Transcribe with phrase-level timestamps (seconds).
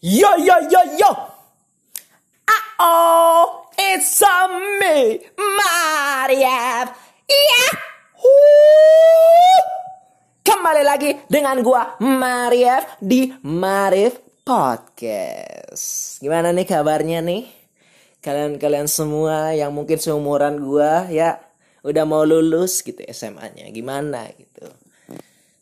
[0.00, 1.12] Yo yo yo yo.
[2.48, 4.48] Ah oh, it's a
[4.80, 6.88] me, Maria.
[7.28, 7.64] Iya.
[10.40, 16.16] Kembali lagi dengan gua Marif di Marif Podcast.
[16.24, 17.44] Gimana nih kabarnya nih?
[18.24, 21.44] Kalian-kalian semua yang mungkin seumuran gua ya
[21.84, 23.68] udah mau lulus gitu SMA-nya.
[23.68, 24.64] Gimana gitu.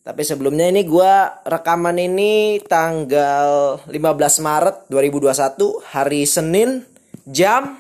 [0.09, 6.81] Tapi sebelumnya ini gua rekaman ini tanggal 15 Maret 2021 hari Senin
[7.29, 7.77] jam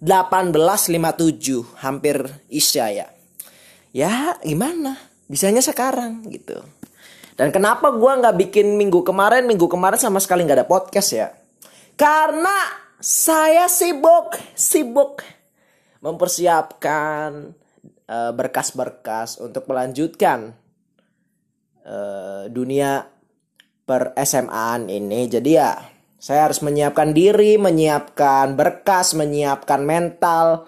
[0.00, 0.96] 18.57
[1.84, 3.06] hampir isya ya.
[3.92, 4.96] Ya gimana?
[5.28, 6.64] Bisanya sekarang gitu.
[7.36, 9.44] Dan kenapa gua nggak bikin minggu kemarin?
[9.44, 11.28] Minggu kemarin sama sekali nggak ada podcast ya.
[11.92, 12.56] Karena
[13.04, 15.20] saya sibuk, sibuk
[16.00, 17.52] mempersiapkan
[18.08, 20.56] eh, berkas-berkas untuk melanjutkan
[21.86, 23.06] uh, dunia
[23.86, 25.30] per SMA ini.
[25.30, 25.78] Jadi ya
[26.18, 30.66] saya harus menyiapkan diri, menyiapkan berkas, menyiapkan mental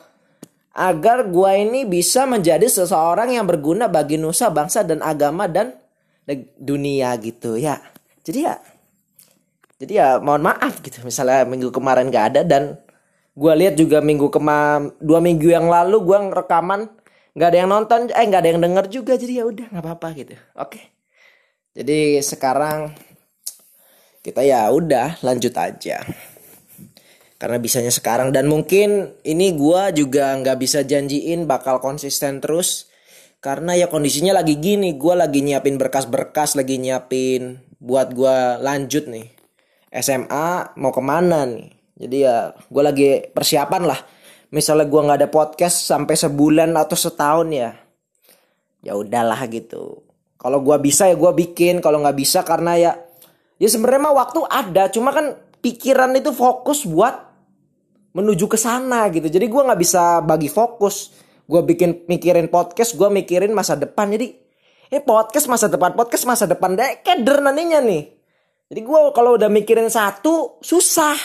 [0.78, 5.74] agar gua ini bisa menjadi seseorang yang berguna bagi nusa, bangsa dan agama dan
[6.56, 7.82] dunia gitu ya.
[8.22, 8.54] Jadi ya
[9.78, 12.76] jadi ya mohon maaf gitu misalnya minggu kemarin gak ada dan
[13.38, 16.90] gua lihat juga minggu kemarin dua minggu yang lalu gua rekaman
[17.38, 20.08] nggak ada yang nonton eh nggak ada yang denger juga jadi ya udah nggak apa-apa
[20.18, 20.97] gitu oke
[21.76, 22.96] jadi sekarang
[24.24, 26.04] kita ya udah lanjut aja.
[27.38, 32.90] Karena bisanya sekarang dan mungkin ini gua juga nggak bisa janjiin bakal konsisten terus
[33.38, 39.30] karena ya kondisinya lagi gini, gua lagi nyiapin berkas-berkas, lagi nyiapin buat gua lanjut nih.
[39.94, 41.70] SMA mau ke mana nih?
[41.98, 44.00] Jadi ya gue lagi persiapan lah.
[44.50, 47.70] Misalnya gua nggak ada podcast sampai sebulan atau setahun ya,
[48.82, 50.07] ya udahlah gitu
[50.38, 52.92] kalau gua bisa ya gua bikin, kalau nggak bisa karena ya
[53.58, 57.26] ya sebenarnya mah waktu ada, cuma kan pikiran itu fokus buat
[58.14, 59.26] menuju ke sana gitu.
[59.26, 61.26] Jadi gua nggak bisa bagi fokus.
[61.48, 64.14] Gua bikin mikirin podcast, gua mikirin masa depan.
[64.14, 64.30] Jadi
[64.88, 68.14] eh podcast masa depan, podcast masa depan deh keder nantinya nih.
[68.70, 71.18] Jadi gua kalau udah mikirin satu susah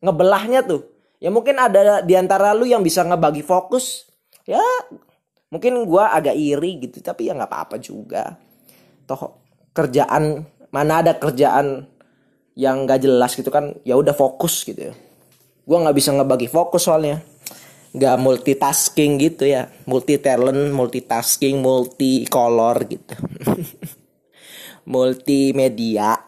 [0.00, 0.88] ngebelahnya tuh.
[1.20, 4.08] Ya mungkin ada di antara lu yang bisa ngebagi fokus.
[4.48, 4.62] Ya
[5.52, 8.43] mungkin gua agak iri gitu, tapi ya nggak apa-apa juga
[9.04, 9.40] toh
[9.74, 11.86] kerjaan mana ada kerjaan
[12.54, 14.94] yang gak jelas gitu kan ya udah fokus gitu ya.
[15.64, 17.24] Gue nggak bisa ngebagi fokus soalnya.
[17.96, 19.72] Nggak multitasking gitu ya.
[19.88, 23.14] Multi talent multitasking multi color gitu.
[24.92, 26.20] Multimedia.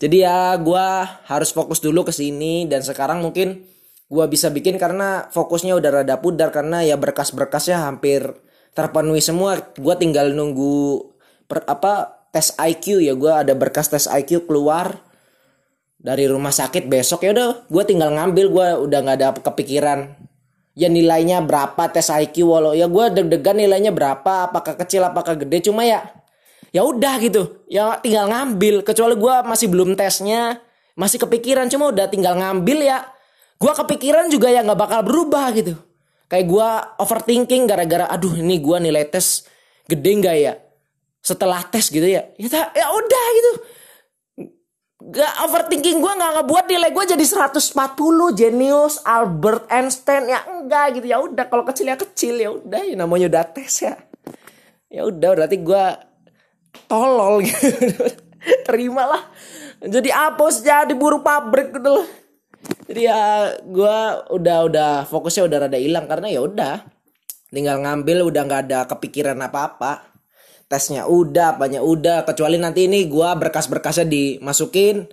[0.00, 0.86] Jadi ya gue
[1.28, 3.68] harus fokus dulu ke sini dan sekarang mungkin
[4.08, 8.24] gue bisa bikin karena fokusnya udah rada pudar karena ya berkas-berkasnya hampir
[8.72, 9.60] terpenuhi semua.
[9.76, 11.09] Gue tinggal nunggu
[11.50, 13.18] per, apa tes IQ ya.
[13.18, 14.94] Gue ada berkas tes IQ keluar
[15.98, 17.26] dari rumah sakit besok.
[17.26, 18.46] Ya udah gue tinggal ngambil.
[18.48, 20.14] Gue udah nggak ada kepikiran.
[20.78, 25.66] Ya nilainya berapa tes IQ walau ya gue deg-degan nilainya berapa apakah kecil apakah gede.
[25.66, 26.06] Cuma ya
[26.70, 27.66] ya udah gitu.
[27.66, 28.86] Ya tinggal ngambil.
[28.86, 30.62] Kecuali gue masih belum tesnya
[30.94, 31.66] masih kepikiran.
[31.66, 33.02] Cuma udah tinggal ngambil ya
[33.60, 35.74] gue kepikiran juga ya nggak bakal berubah gitu.
[36.30, 36.68] Kayak gue
[37.02, 39.42] overthinking gara-gara aduh ini gue nilai tes
[39.90, 40.54] gede nggak ya
[41.20, 43.52] setelah tes gitu ya ya, ya udah gitu.
[45.00, 47.72] Gak overthinking gue nggak ngebuat nilai gue jadi 140
[48.36, 51.06] genius Albert Einstein ya enggak gitu.
[51.08, 53.96] Ya udah kalau kecil ya kecil ya udah ya namanya udah tes ya.
[54.92, 55.84] Ya udah berarti gue
[56.84, 57.68] tolol gitu.
[58.68, 59.24] Terimalah.
[59.80, 62.08] Jadi apus jadi buru pabrik gitu loh.
[62.84, 63.98] Jadi ya gue
[64.36, 66.84] udah udah fokusnya udah rada hilang karena ya udah
[67.48, 69.92] tinggal ngambil udah nggak ada kepikiran apa apa
[70.70, 72.22] tesnya udah banyak udah.
[72.22, 75.10] Kecuali nanti ini gue berkas-berkasnya dimasukin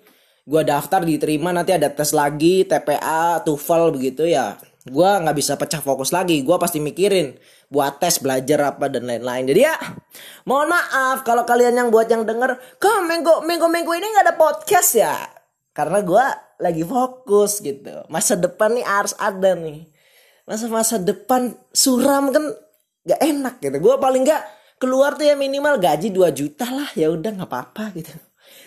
[0.47, 4.55] gue daftar diterima nanti ada tes lagi TPA TOEFL begitu ya.
[4.87, 6.39] Gue nggak bisa pecah fokus lagi.
[6.45, 7.35] Gue pasti mikirin
[7.67, 9.43] buat tes belajar apa dan lain-lain.
[9.49, 9.75] Jadi ya
[10.47, 14.35] mohon maaf kalau kalian yang buat yang denger kok minggu minggu minggu ini nggak ada
[14.39, 15.17] podcast ya?
[15.75, 16.25] Karena gue
[16.63, 18.07] lagi fokus gitu.
[18.07, 19.85] Masa depan nih harus ada nih.
[20.47, 22.55] Masa masa depan suram kan
[23.03, 23.77] gak enak gitu.
[23.83, 27.83] Gue paling gak keluar tuh ya minimal gaji 2 juta lah ya udah nggak apa-apa
[27.97, 28.13] gitu.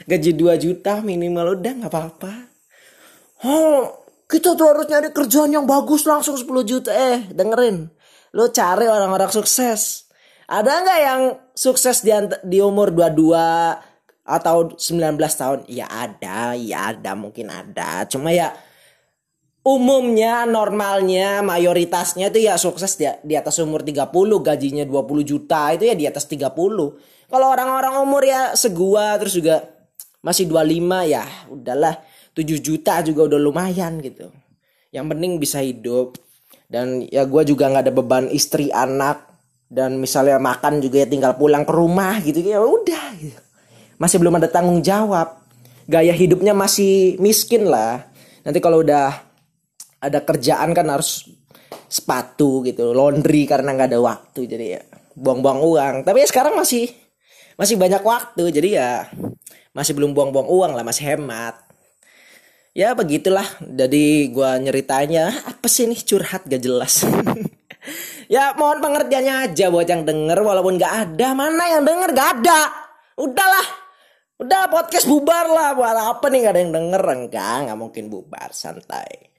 [0.06, 2.32] Gaji 2 juta minimal udah nggak apa-apa.
[3.46, 6.90] Oh kita tuh harus nyari kerjaan yang bagus langsung 10 juta.
[6.90, 7.88] Eh dengerin
[8.34, 10.06] lo cari orang-orang sukses.
[10.50, 11.22] Ada nggak yang
[11.54, 12.10] sukses di,
[12.42, 13.34] di umur 22
[14.26, 15.58] atau 19 tahun?
[15.70, 18.06] Ya ada ya ada mungkin ada.
[18.10, 18.50] Cuma ya
[19.60, 24.08] umumnya normalnya mayoritasnya itu ya sukses di, di atas umur 30
[24.40, 26.48] gajinya 20 juta itu ya di atas 30
[27.30, 29.62] kalau orang-orang umur ya segua terus juga
[30.24, 31.94] masih 25 ya udahlah
[32.34, 34.30] 7 juta juga udah lumayan gitu.
[34.90, 36.18] Yang penting bisa hidup.
[36.70, 39.26] Dan ya gue juga nggak ada beban istri anak
[39.66, 43.42] dan misalnya makan juga ya tinggal pulang ke rumah gitu ya udah gitu.
[43.98, 45.42] masih belum ada tanggung jawab.
[45.90, 48.06] Gaya hidupnya masih miskin lah.
[48.46, 49.29] Nanti kalau udah
[50.00, 51.28] ada kerjaan kan harus
[51.90, 54.82] sepatu gitu laundry karena nggak ada waktu jadi ya
[55.14, 55.94] buang-buang uang.
[56.06, 56.88] Tapi ya sekarang masih
[57.60, 58.90] masih banyak waktu jadi ya
[59.76, 61.60] masih belum buang-buang uang lah masih hemat.
[62.72, 67.04] Ya begitulah jadi gua nyeritanya apa sih nih curhat gak jelas.
[68.30, 71.34] Ya mohon pengertiannya aja buat yang denger walaupun gak ada.
[71.34, 72.14] Mana yang denger?
[72.14, 72.70] Gak ada.
[73.18, 73.66] Udahlah.
[74.38, 75.74] Udah podcast bubar lah.
[75.74, 76.46] Buat apa nih?
[76.46, 77.02] Gak ada yang denger.
[77.02, 79.29] Enggak nggak mungkin bubar santai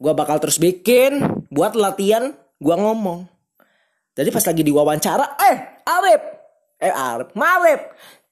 [0.00, 1.20] gua bakal terus bikin.
[1.52, 3.28] Buat latihan gua ngomong.
[4.16, 6.22] Jadi pas lagi diwawancara eh Arif
[6.80, 7.80] eh Arif Marif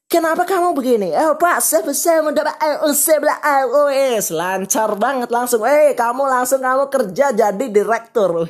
[0.05, 1.11] Kenapa kamu begini?
[1.11, 2.55] Eh pak, saya bisa mendapat
[2.95, 3.35] sebelah
[3.67, 5.67] iOS Lancar banget langsung.
[5.67, 8.47] Eh kamu langsung kamu kerja jadi direktur.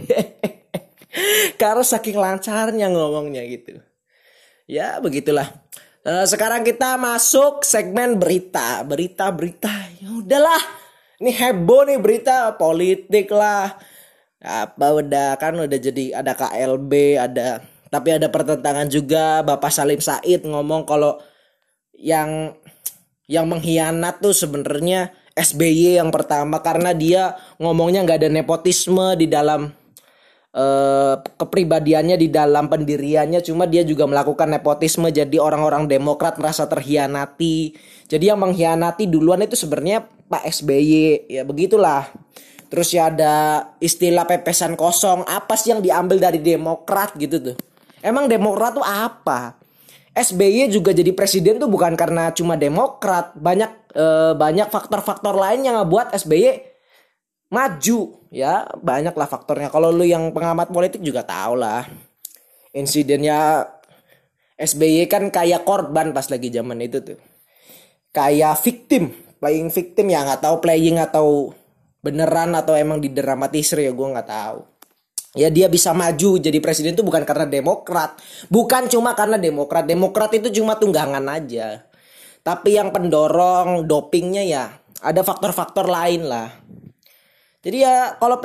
[1.61, 3.81] Karena saking lancarnya ngomongnya gitu.
[4.69, 5.49] Ya begitulah.
[6.05, 8.85] Uh, Sekarang kita masuk segmen berita.
[8.85, 9.73] Berita-berita
[10.05, 10.84] Ya udahlah
[11.25, 13.73] Ini heboh nih berita politik lah.
[14.45, 19.41] Apa udah kan udah jadi ada KLB ada tapi ada pertentangan juga.
[19.41, 21.17] Bapak Salim Said ngomong kalau
[21.97, 22.53] yang
[23.25, 26.61] yang mengkhianat tuh sebenarnya SBY yang pertama.
[26.61, 29.73] Karena dia ngomongnya nggak ada nepotisme di dalam
[30.53, 33.41] uh, kepribadiannya di dalam pendiriannya.
[33.41, 35.09] Cuma dia juga melakukan nepotisme.
[35.09, 37.73] Jadi orang-orang Demokrat merasa terhianati
[38.05, 42.09] jadi yang mengkhianati duluan itu sebenarnya Pak SBY ya begitulah
[42.73, 43.35] terus ya ada
[43.79, 47.57] istilah pepesan kosong apa sih yang diambil dari Demokrat gitu tuh
[48.01, 49.65] emang Demokrat tuh apa
[50.15, 55.75] SBY juga jadi presiden tuh bukan karena cuma Demokrat, banyak eh, banyak faktor-faktor lain yang
[55.83, 56.71] ngebuat SBY
[57.51, 58.01] maju
[58.31, 59.75] ya, banyaklah faktornya.
[59.75, 61.83] Kalau lu yang pengamat politik juga tau lah.
[62.71, 63.67] Insidennya
[64.55, 67.19] SBY kan kayak korban pas lagi zaman itu tuh.
[68.15, 69.11] Kayak victim,
[69.45, 71.53] playing victim ya nggak tahu playing atau
[72.01, 74.65] beneran atau emang didramatisir ya gue nggak tahu.
[75.37, 78.17] Ya dia bisa maju jadi presiden itu bukan karena demokrat
[78.49, 79.85] bukan cuma karena demokrat.
[79.85, 81.85] Demokrat itu cuma tunggangan aja.
[82.41, 84.65] Tapi yang pendorong dopingnya ya
[85.05, 86.49] ada faktor-faktor lain lah.
[87.61, 88.41] Jadi ya kalau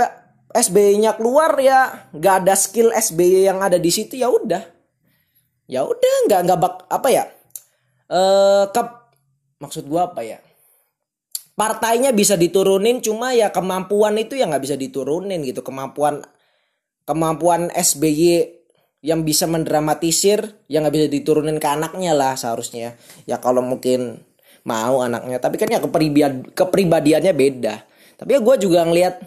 [0.51, 4.67] SBY-nya keluar ya nggak ada skill SBY yang ada di situ ya udah.
[5.71, 7.23] Ya udah nggak nggak bak apa ya?
[8.11, 8.81] Eh ke
[9.63, 10.43] maksud gua apa ya
[11.59, 15.59] partainya bisa diturunin cuma ya kemampuan itu ya nggak bisa diturunin gitu.
[15.59, 16.23] Kemampuan
[17.03, 18.55] kemampuan SBY
[19.03, 22.95] yang bisa mendramatisir yang nggak bisa diturunin ke anaknya lah seharusnya.
[23.27, 24.23] Ya kalau mungkin
[24.63, 27.75] mau anaknya tapi kan ya kepribadian kepribadiannya beda.
[28.15, 29.19] Tapi ya gue juga ngeliat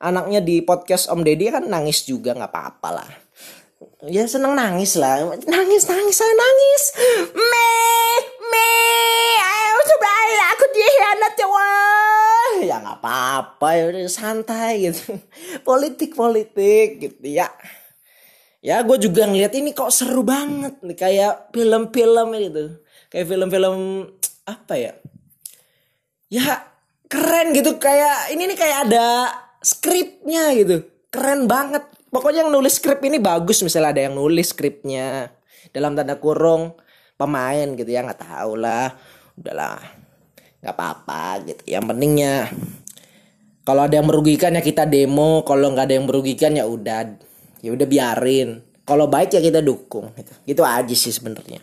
[0.00, 3.10] anaknya di podcast Om Deddy kan nangis juga nggak apa-apa lah.
[4.08, 5.20] Ya seneng nangis lah.
[5.44, 6.82] Nangis nangis saya nangis.
[7.36, 7.68] Me
[9.36, 10.08] ayo coba
[10.54, 10.64] aku
[11.18, 11.48] dihianat ya
[12.64, 15.18] ya nggak apa-apa ya udah santai gitu.
[15.68, 17.50] Politik politik gitu ya.
[18.58, 22.64] Ya gue juga ngeliat ini kok seru banget nih kayak film-film gitu.
[23.10, 23.76] Kayak film-film
[24.46, 24.92] apa ya?
[26.28, 26.66] Ya
[27.06, 29.06] keren gitu kayak ini nih kayak ada
[29.62, 30.82] skripnya gitu.
[31.10, 31.86] Keren banget.
[32.08, 35.28] Pokoknya yang nulis skrip ini bagus misalnya ada yang nulis skripnya
[35.76, 36.72] dalam tanda kurung
[37.20, 38.96] pemain gitu ya nggak tahu lah.
[39.38, 39.97] Udahlah
[40.62, 41.62] nggak apa-apa gitu.
[41.66, 42.34] Yang pentingnya
[43.68, 45.44] kalau ada yang merugikan ya kita demo.
[45.44, 47.20] Kalau nggak ada yang merugikan ya udah
[47.60, 48.64] ya udah biarin.
[48.88, 50.32] Kalau baik ya kita dukung gitu.
[50.48, 51.60] Gitu aja sih sebenarnya.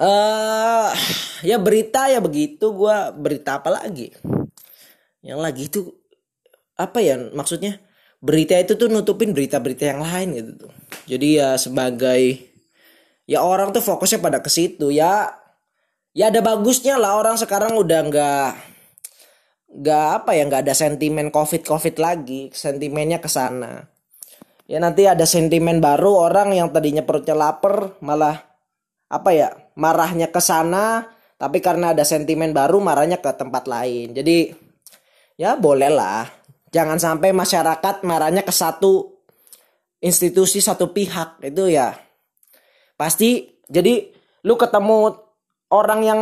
[0.00, 0.88] Uh,
[1.44, 2.72] ya berita ya begitu.
[2.72, 4.08] Gue berita apa lagi?
[5.20, 5.80] Yang lagi itu
[6.80, 7.76] apa ya maksudnya?
[8.24, 10.72] Berita itu tuh nutupin berita-berita yang lain gitu tuh.
[11.04, 12.40] Jadi ya sebagai
[13.28, 14.88] ya orang tuh fokusnya pada ke situ.
[14.88, 15.28] Ya
[16.18, 18.50] ya ada bagusnya lah orang sekarang udah nggak
[19.78, 23.86] nggak apa ya nggak ada sentimen covid covid lagi sentimennya ke sana.
[24.66, 28.42] Ya nanti ada sentimen baru orang yang tadinya perutnya lapar malah
[29.08, 29.48] apa ya
[29.78, 31.08] marahnya ke sana
[31.38, 34.10] tapi karena ada sentimen baru marahnya ke tempat lain.
[34.10, 34.50] Jadi
[35.38, 36.26] ya boleh lah.
[36.68, 39.22] Jangan sampai masyarakat marahnya ke satu
[40.02, 41.94] institusi satu pihak itu ya.
[42.98, 44.10] Pasti jadi
[44.44, 45.27] lu ketemu
[45.72, 46.20] orang yang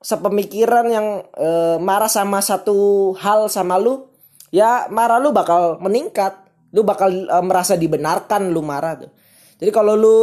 [0.00, 4.06] sepemikiran yang e, marah sama satu hal sama lu
[4.52, 6.44] ya marah lu bakal meningkat.
[6.74, 9.10] Lu bakal e, merasa dibenarkan lu marah tuh.
[9.56, 10.18] Jadi kalau lu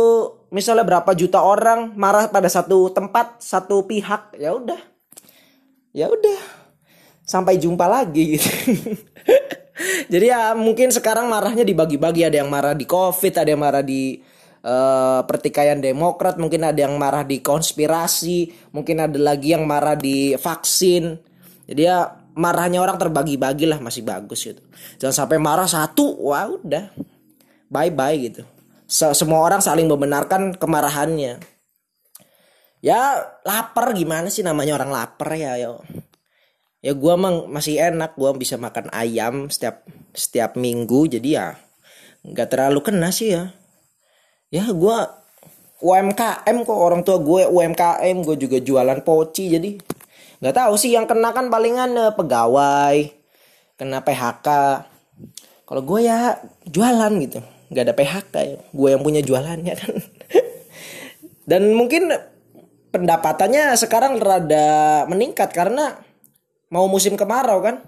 [0.53, 4.82] misalnya berapa juta orang marah pada satu tempat satu pihak ya udah.
[5.94, 6.42] Ya udah.
[7.24, 8.50] Sampai jumpa lagi gitu.
[10.13, 12.22] Jadi ya mungkin sekarang marahnya dibagi-bagi.
[12.30, 14.22] Ada yang marah di Covid, ada yang marah di
[14.63, 20.34] uh, pertikaian Demokrat, mungkin ada yang marah di konspirasi, mungkin ada lagi yang marah di
[20.39, 21.20] vaksin.
[21.67, 24.63] Jadi ya marahnya orang terbagi-bagi lah masih bagus gitu.
[24.98, 26.89] Jangan sampai marah satu, wah udah
[27.70, 28.43] bye bye gitu.
[28.89, 31.39] Semua orang saling membenarkan kemarahannya.
[32.84, 33.00] Ya
[33.48, 35.79] lapar gimana sih namanya orang lapar ya yo
[36.84, 41.48] ya gue emang masih enak gue bisa makan ayam setiap setiap minggu jadi ya
[42.27, 43.55] nggak terlalu kena sih ya
[44.54, 44.98] ya gue
[45.82, 49.70] UMKM kok orang tua gue UMKM gue juga jualan poci jadi
[50.46, 53.10] nggak tahu sih yang kena kan palingan uh, pegawai
[53.82, 54.48] kena PHK
[55.66, 56.38] kalau gue ya
[56.70, 57.42] jualan gitu
[57.74, 59.92] nggak ada PHK ya gue yang punya jualannya kan.
[61.50, 62.14] Dan mungkin
[62.94, 65.98] pendapatannya sekarang rada meningkat karena
[66.70, 67.82] mau musim kemarau kan.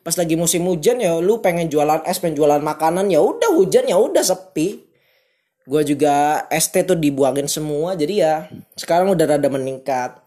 [0.00, 3.90] Pas lagi musim hujan ya lu pengen jualan es pengen jualan makanan ya udah hujan
[3.90, 4.85] ya udah sepi
[5.66, 8.34] gue juga ST tuh dibuangin semua jadi ya
[8.78, 10.22] sekarang udah rada meningkat.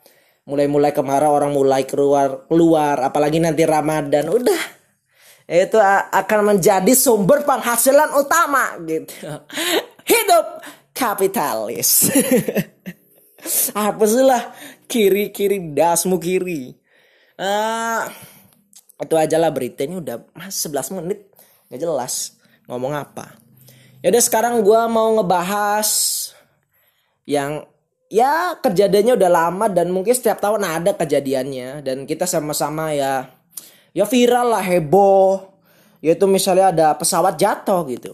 [0.49, 4.63] Mulai-mulai kemarau orang mulai keluar keluar apalagi nanti Ramadan udah.
[5.45, 5.77] Itu
[6.13, 9.13] akan menjadi sumber penghasilan utama gitu.
[10.09, 10.45] Hidup
[10.93, 12.09] kapitalis.
[13.77, 14.51] Apa sih lah
[14.89, 16.73] kiri kiri dasmu kiri.
[17.39, 18.03] Uh,
[18.99, 21.31] itu aja lah berita ini udah mas 11 menit
[21.71, 22.35] nggak jelas
[22.67, 23.39] ngomong apa
[23.99, 25.89] ya udah sekarang gue mau ngebahas
[27.29, 27.67] yang
[28.09, 31.85] ya kejadiannya udah lama dan mungkin setiap tahun ada kejadiannya.
[31.85, 33.29] Dan kita sama-sama ya
[33.93, 35.45] ya viral lah heboh.
[36.01, 38.11] Yaitu misalnya ada pesawat jatuh gitu.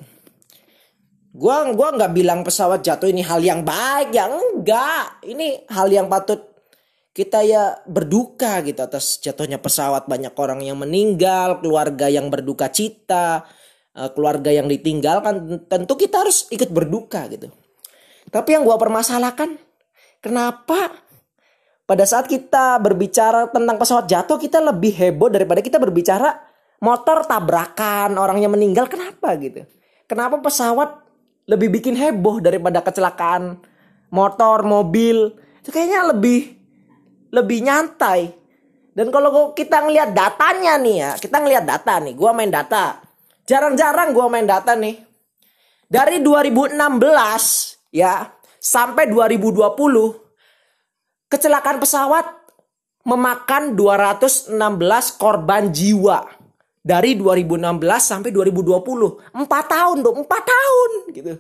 [1.36, 5.24] Gua gua nggak bilang pesawat jatuh ini hal yang baik ya enggak.
[5.24, 6.44] Ini hal yang patut
[7.16, 10.10] kita ya berduka gitu atas jatuhnya pesawat.
[10.10, 13.46] Banyak orang yang meninggal keluarga yang berduka cita
[14.14, 17.48] keluarga yang ditinggalkan tentu kita harus ikut berduka gitu
[18.30, 19.56] tapi yang gua permasalahkan
[20.20, 21.00] kenapa
[21.86, 26.36] pada saat kita berbicara tentang pesawat jatuh kita lebih heboh daripada kita berbicara
[26.84, 29.64] motor tabrakan orang yang meninggal kenapa gitu
[30.10, 31.02] kenapa pesawat
[31.48, 33.62] lebih bikin heboh daripada kecelakaan
[34.12, 36.56] motor mobil itu kayaknya lebih
[37.36, 38.32] lebih nyantai.
[38.96, 43.04] Dan kalau kita ngelihat datanya nih ya, kita ngelihat data nih, gua main data.
[43.46, 44.98] Jarang-jarang gua main data nih.
[45.86, 46.82] Dari 2016
[47.94, 49.70] ya sampai 2020
[51.30, 52.26] kecelakaan pesawat
[53.06, 54.50] memakan 216
[55.22, 56.26] korban jiwa
[56.82, 57.62] dari 2016
[58.02, 58.82] sampai 2020.
[58.82, 61.34] 4 tahun dong, 4 tahun gitu.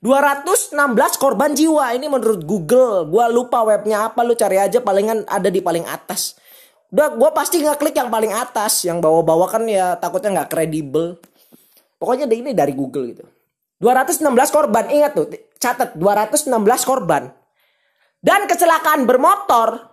[0.00, 0.72] 216
[1.20, 3.04] korban jiwa ini menurut Google.
[3.12, 6.40] Gua lupa webnya apa lu cari aja palingan ada di paling atas.
[6.88, 11.20] Udah gua pasti nggak klik yang paling atas, yang bawa-bawa kan ya takutnya nggak kredibel.
[12.02, 13.22] Pokoknya ini dari Google gitu.
[13.78, 15.30] 216 korban, ingat tuh,
[15.62, 16.50] catat 216
[16.82, 17.30] korban.
[18.18, 19.86] Dan kecelakaan bermotor,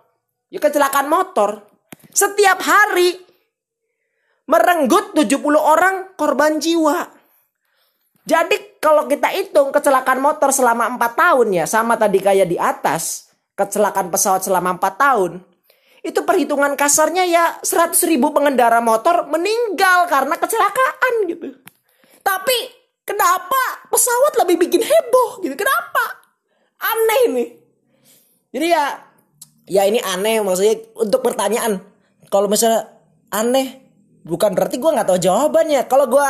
[0.49, 1.69] ya kecelakaan motor,
[2.09, 3.13] setiap hari
[4.49, 7.13] merenggut 70 orang korban jiwa.
[8.25, 13.29] Jadi kalau kita hitung kecelakaan motor selama 4 tahun ya sama tadi kayak di atas
[13.53, 15.31] kecelakaan pesawat selama 4 tahun
[16.05, 21.57] itu perhitungan kasarnya ya 100 ribu pengendara motor meninggal karena kecelakaan gitu.
[22.29, 22.57] Tapi
[23.09, 25.57] kenapa pesawat lebih bikin heboh gitu?
[25.57, 26.21] Kenapa?
[26.77, 27.49] Aneh nih.
[28.53, 28.83] Jadi ya
[29.65, 31.81] ya ini aneh maksudnya untuk pertanyaan.
[32.29, 32.85] Kalau misalnya
[33.33, 33.81] aneh
[34.21, 35.89] bukan berarti gue nggak tahu jawabannya.
[35.89, 36.27] Kalau gue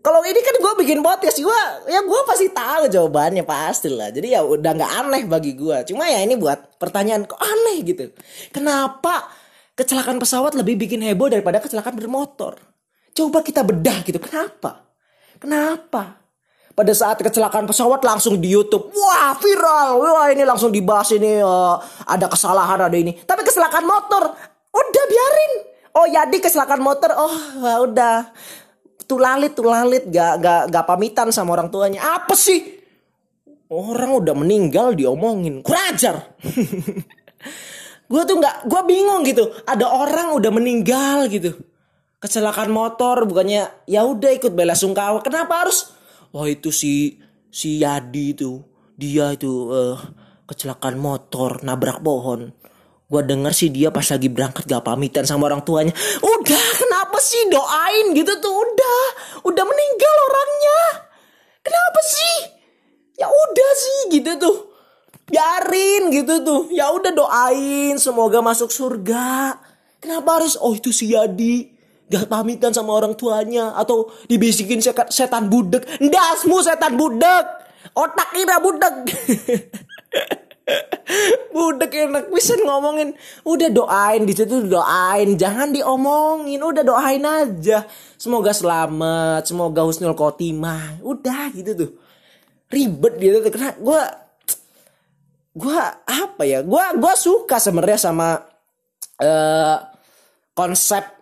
[0.00, 1.60] kalau ini kan gue bikin podcast gue
[1.92, 6.08] ya gue pasti tahu jawabannya pasti lah jadi ya udah nggak aneh bagi gue cuma
[6.08, 8.08] ya ini buat pertanyaan kok aneh gitu
[8.48, 9.28] kenapa
[9.76, 12.56] kecelakaan pesawat lebih bikin heboh daripada kecelakaan bermotor
[13.12, 14.87] coba kita bedah gitu kenapa
[15.38, 16.18] kenapa?
[16.78, 18.94] Pada saat kecelakaan pesawat langsung di YouTube.
[18.94, 19.98] Wah viral.
[19.98, 21.74] Wah ini langsung dibahas ini uh,
[22.06, 23.18] ada kesalahan ada ini.
[23.18, 24.30] Tapi kecelakaan motor.
[24.70, 25.52] Udah biarin.
[25.98, 27.10] Oh jadi kecelakaan motor.
[27.18, 27.34] Oh
[27.82, 28.30] udah.
[29.08, 31.98] Tuh lalit tuh lalit gak, gak, gak pamitan sama orang tuanya.
[32.14, 32.78] Apa sih?
[33.66, 35.66] Orang udah meninggal diomongin.
[35.66, 36.22] Kurajar
[38.08, 39.50] gue tuh nggak gue bingung gitu.
[39.66, 41.58] Ada orang udah meninggal gitu
[42.18, 45.22] kecelakaan motor bukannya ya udah ikut bela sungkawa.
[45.22, 45.94] Kenapa harus?
[46.34, 48.62] Oh itu si si Yadi itu.
[48.98, 49.94] Dia itu uh,
[50.50, 52.50] kecelakaan motor nabrak pohon.
[53.08, 55.94] Gue denger sih dia pas lagi berangkat gak pamitan sama orang tuanya.
[56.20, 58.12] Udah kenapa sih doain?
[58.12, 59.02] Gitu tuh udah
[59.48, 60.80] udah meninggal orangnya.
[61.62, 62.36] Kenapa sih?
[63.16, 64.56] Ya udah sih gitu tuh.
[65.30, 66.62] Biarin gitu tuh.
[66.74, 69.56] Ya udah doain semoga masuk surga.
[70.02, 70.58] Kenapa harus?
[70.60, 71.77] Oh itu si Yadi
[72.08, 73.76] gak pamitan sama orang tuanya.
[73.76, 74.80] Atau dibisikin
[75.12, 75.84] setan budek.
[76.00, 77.44] Ndasmu setan budek.
[77.94, 78.94] Otak ira budek.
[81.56, 82.24] budek enak.
[82.32, 83.14] Bisa ngomongin.
[83.44, 85.36] Udah doain di situ doain.
[85.36, 86.60] Jangan diomongin.
[86.60, 87.84] Udah doain aja.
[88.16, 89.48] Semoga selamat.
[89.48, 91.00] Semoga husnul khotimah.
[91.04, 91.90] Udah gitu tuh.
[92.68, 93.50] Ribet gitu tuh.
[93.52, 94.02] Karena gue
[95.58, 96.60] gue apa ya?
[96.64, 98.38] Gue gue suka sebenarnya sama
[99.22, 99.76] uh,
[100.54, 101.17] konsep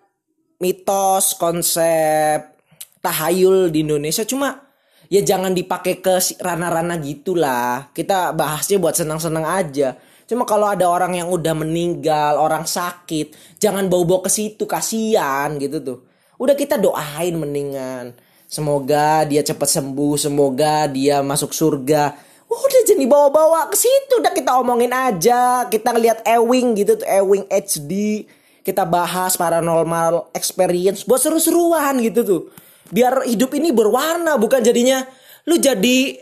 [0.61, 2.57] mitos konsep
[3.05, 4.25] tahayul di Indonesia.
[4.27, 4.67] Cuma
[5.07, 7.91] ya jangan dipakai ke ranah-ranah gitulah.
[7.93, 9.95] Kita bahasnya buat senang-senang aja.
[10.27, 15.79] Cuma kalau ada orang yang udah meninggal orang sakit jangan bawa-bawa ke situ kasihan gitu
[15.79, 15.99] tuh.
[16.37, 18.13] Udah kita doain mendingan.
[18.47, 22.15] Semoga dia cepat sembuh semoga dia masuk surga.
[22.47, 25.67] Udah jadi bawa-bawa ke situ udah kita omongin aja.
[25.71, 28.23] Kita ngeliat Ewing gitu tuh Ewing HD
[28.67, 32.43] kita bahas paranormal experience buat seru-seruan gitu tuh.
[32.91, 35.07] Biar hidup ini berwarna bukan jadinya
[35.47, 36.19] lu jadi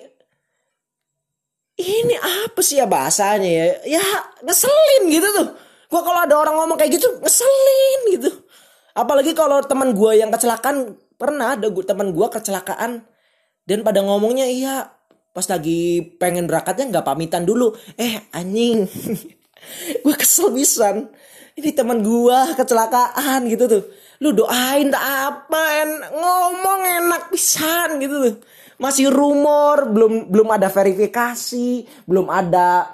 [1.74, 3.66] ini apa sih ya bahasanya ya?
[3.96, 4.04] Ya
[4.44, 5.48] ngeselin gitu tuh.
[5.88, 8.30] Gua kalau ada orang ngomong kayak gitu ngeselin gitu.
[8.92, 13.08] Apalagi kalau teman gua yang kecelakaan pernah ada teman gua kecelakaan
[13.64, 14.92] dan pada ngomongnya iya
[15.32, 17.72] pas lagi pengen berangkatnya nggak pamitan dulu.
[17.96, 18.84] Eh anjing.
[20.04, 21.08] Gue kesel bisan
[21.54, 23.82] ini teman gua kecelakaan gitu tuh.
[24.22, 28.34] Lu doain tak apa en ngomong enak pisan gitu tuh.
[28.78, 32.90] Masih rumor belum belum ada verifikasi belum ada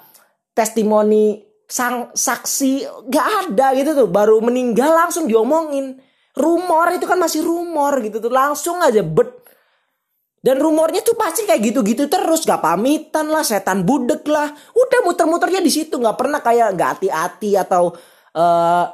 [0.52, 1.40] testimoni
[1.70, 4.08] sang saksi gak ada gitu tuh.
[4.10, 5.96] Baru meninggal langsung diomongin.
[6.34, 8.28] Rumor itu kan masih rumor gitu tuh.
[8.28, 9.38] Langsung aja bet.
[10.40, 12.42] Dan rumornya tuh pasti kayak gitu-gitu terus.
[12.42, 14.50] Gak pamitan lah setan budek lah.
[14.74, 15.96] Udah muter-muternya di situ.
[15.96, 17.94] Nggak pernah kayak gak hati-hati atau
[18.34, 18.87] uh,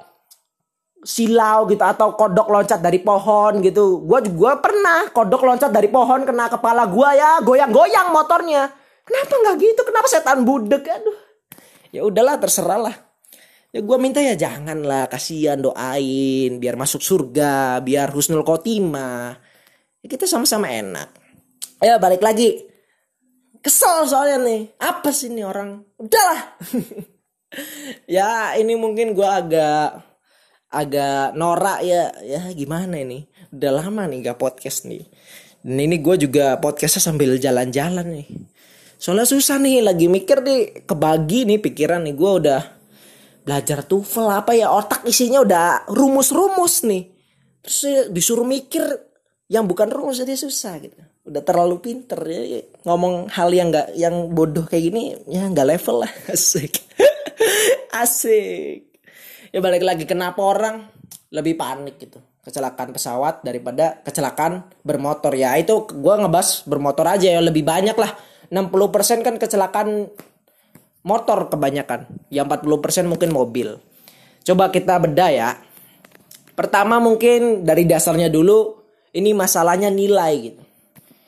[1.06, 4.02] silau gitu atau kodok loncat dari pohon gitu.
[4.02, 8.66] Gua juga pernah kodok loncat dari pohon kena kepala gua ya, goyang-goyang motornya.
[9.06, 9.80] Kenapa nggak gitu?
[9.86, 10.82] Kenapa setan budek?
[10.82, 11.18] Aduh.
[11.94, 12.96] Ya udahlah terserah lah.
[13.70, 19.38] Ya gua minta ya janganlah kasihan doain biar masuk surga, biar husnul khotimah.
[20.02, 21.08] Ya kita sama-sama enak.
[21.78, 22.66] Ya balik lagi.
[23.62, 24.62] Kesel soalnya nih.
[24.78, 25.82] Apa sih ini orang?
[25.98, 26.40] Udahlah.
[28.06, 30.06] ya ini mungkin gua agak
[30.70, 32.12] agak norak ya.
[32.22, 33.26] Ya gimana ini?
[33.54, 35.06] Udah lama nih gak podcast nih.
[35.64, 38.28] Dan ini gue juga podcastnya sambil jalan-jalan nih.
[38.96, 42.14] Soalnya susah nih lagi mikir nih kebagi nih pikiran nih.
[42.14, 42.60] Gue udah
[43.46, 47.04] belajar TOEFL apa ya otak isinya udah rumus-rumus nih.
[47.66, 48.82] Terus ya disuruh mikir
[49.50, 50.98] yang bukan rumus jadi susah gitu.
[51.26, 52.60] Udah terlalu pinter ya, ya.
[52.86, 56.12] ngomong hal yang nggak yang bodoh kayak gini ya nggak level lah.
[56.34, 56.86] Asik
[58.02, 58.86] asik.
[59.52, 60.88] Ya balik lagi kenapa orang
[61.32, 62.20] lebih panik gitu?
[62.44, 65.34] Kecelakaan pesawat daripada kecelakaan bermotor.
[65.34, 68.14] Ya itu gue ngebahas bermotor aja ya lebih banyak lah.
[68.50, 70.10] 60% kan kecelakaan
[71.02, 72.06] motor kebanyakan.
[72.30, 73.78] Ya 40% mungkin mobil.
[74.46, 75.58] Coba kita beda ya.
[76.54, 78.78] Pertama mungkin dari dasarnya dulu
[79.12, 80.62] ini masalahnya nilai gitu.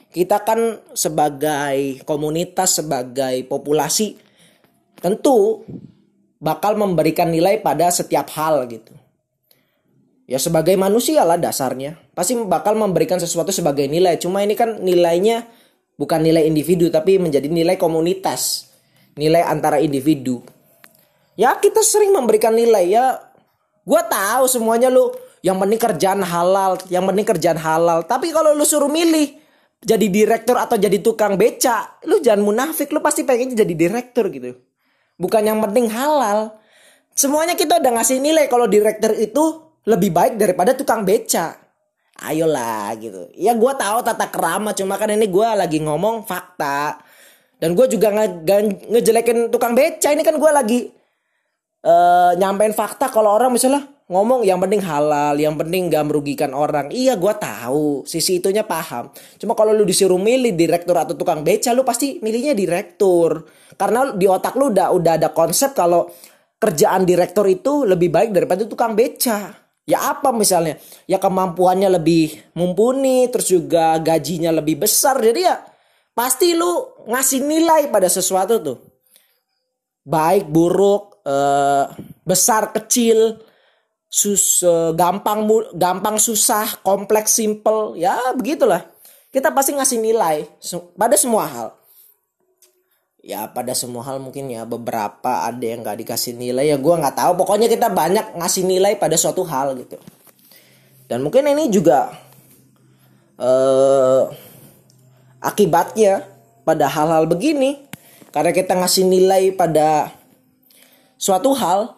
[0.09, 4.16] Kita kan sebagai komunitas sebagai populasi
[4.99, 5.62] tentu
[6.38, 8.94] bakal memberikan nilai pada setiap hal gitu.
[10.29, 11.96] Ya sebagai manusia lah dasarnya.
[12.12, 14.20] Pasti bakal memberikan sesuatu sebagai nilai.
[14.20, 15.48] Cuma ini kan nilainya
[15.96, 18.68] bukan nilai individu tapi menjadi nilai komunitas.
[19.16, 20.44] Nilai antara individu.
[21.35, 23.18] Ya kita sering memberikan nilai ya.
[23.88, 25.09] Gue tahu semuanya lu
[25.40, 28.05] yang penting kerjaan halal, yang penting kerjaan halal.
[28.05, 29.33] Tapi kalau lu suruh milih
[29.81, 34.67] jadi direktur atau jadi tukang beca, lu jangan munafik, lu pasti pengen jadi direktur gitu.
[35.18, 36.54] Bukan yang penting halal.
[37.12, 41.59] Semuanya kita udah ngasih nilai kalau direktur itu lebih baik daripada tukang beca.
[42.22, 43.26] Ayolah gitu.
[43.35, 47.02] Ya gue tahu tata kerama cuma kan ini gue lagi ngomong fakta.
[47.59, 48.26] Dan gue juga nge
[48.87, 50.14] ngejelekin tukang beca.
[50.14, 50.81] Ini kan gue lagi
[51.83, 56.88] uh, nyampein fakta kalau orang misalnya ngomong yang penting halal, yang penting gak merugikan orang.
[56.88, 59.12] Iya gue tahu, sisi itunya paham.
[59.37, 63.44] Cuma kalau lu disuruh milih direktur atau tukang beca, lu pasti milihnya direktur.
[63.77, 66.09] Karena di otak lu udah udah ada konsep kalau
[66.59, 69.55] kerjaan direktur itu lebih baik daripada tukang beca.
[69.88, 70.77] Ya apa misalnya?
[71.09, 75.16] Ya kemampuannya lebih mumpuni, terus juga gajinya lebih besar.
[75.21, 75.57] Jadi ya
[76.12, 78.79] pasti lu ngasih nilai pada sesuatu tuh.
[80.09, 81.85] Baik, buruk, eh,
[82.25, 83.48] besar, kecil,
[84.09, 85.44] sus uh, gampang
[85.77, 88.88] gampang susah kompleks simple ya begitulah.
[89.29, 90.49] Kita pasti ngasih nilai
[90.97, 91.68] pada semua hal.
[93.21, 97.12] Ya pada semua hal mungkin ya beberapa ada yang nggak dikasih nilai ya gue nggak
[97.12, 97.33] tahu.
[97.37, 100.01] Pokoknya kita banyak ngasih nilai pada suatu hal gitu.
[101.05, 102.09] Dan mungkin ini juga
[103.37, 104.33] uh,
[105.44, 106.25] akibatnya
[106.64, 107.85] pada hal-hal begini.
[108.33, 110.12] Karena kita ngasih nilai pada
[111.21, 111.98] suatu hal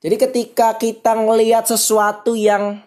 [0.00, 2.80] jadi ketika kita ngelihat sesuatu yang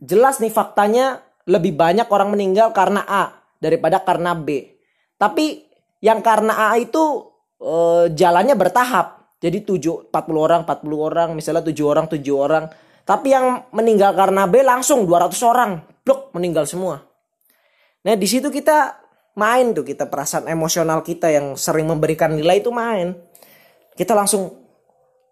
[0.00, 3.24] jelas nih faktanya lebih banyak orang meninggal karena A
[3.60, 4.80] daripada karena B
[5.20, 5.68] tapi
[6.00, 7.28] yang karena A itu
[7.60, 9.20] uh, jalannya bertahap.
[9.40, 12.64] Jadi 7 40 orang, 40 orang, misalnya 7 orang, 7 orang.
[13.04, 15.70] Tapi yang meninggal karena B langsung 200 orang,
[16.04, 17.00] blok meninggal semua.
[18.04, 19.00] Nah, di situ kita
[19.36, 23.16] main tuh kita perasaan emosional kita yang sering memberikan nilai itu main.
[23.96, 24.59] Kita langsung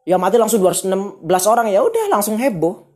[0.08, 1.20] ya mati langsung 216
[1.52, 2.88] orang ya udah langsung heboh.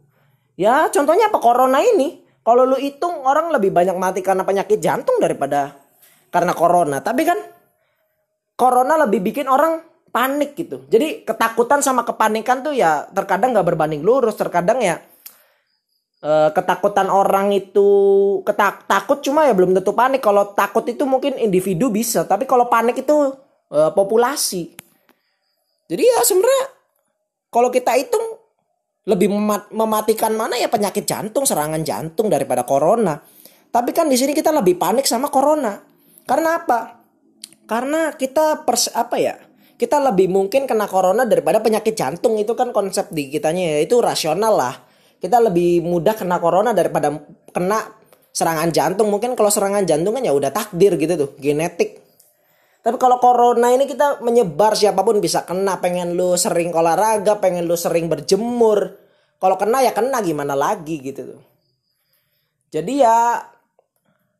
[0.57, 2.25] Ya contohnya apa corona ini.
[2.42, 5.77] Kalau lu hitung orang lebih banyak mati karena penyakit jantung daripada
[6.33, 7.05] karena corona.
[7.05, 7.38] Tapi kan
[8.57, 10.88] corona lebih bikin orang panik gitu.
[10.88, 14.35] Jadi ketakutan sama kepanikan tuh ya terkadang nggak berbanding lurus.
[14.35, 14.98] Terkadang ya
[16.25, 17.88] eh, ketakutan orang itu
[18.42, 20.25] ketak takut cuma ya belum tentu panik.
[20.25, 23.37] Kalau takut itu mungkin individu bisa, tapi kalau panik itu
[23.70, 24.75] uh, populasi.
[25.87, 26.72] Jadi ya sebenarnya
[27.53, 28.41] kalau kita hitung
[29.05, 29.29] lebih
[29.77, 33.21] mematikan mana ya penyakit jantung, serangan jantung daripada corona.
[33.69, 35.77] Tapi kan di sini kita lebih panik sama corona.
[36.25, 37.03] Karena apa?
[37.69, 39.37] Karena kita pers apa ya?
[39.77, 43.99] Kita lebih mungkin kena corona daripada penyakit jantung itu kan konsep di kitanya ya itu
[43.99, 44.75] rasional lah.
[45.19, 47.11] Kita lebih mudah kena corona daripada
[47.51, 47.83] kena
[48.31, 49.11] serangan jantung.
[49.11, 52.02] Mungkin kalau serangan jantung kan ya udah takdir gitu tuh, genetik.
[52.83, 55.79] Tapi kalau corona ini kita menyebar siapa pun bisa kena.
[55.79, 58.99] Pengen lu sering olahraga, pengen lu sering berjemur.
[59.38, 61.38] Kalau kena ya kena gimana lagi gitu.
[62.75, 63.38] Jadi ya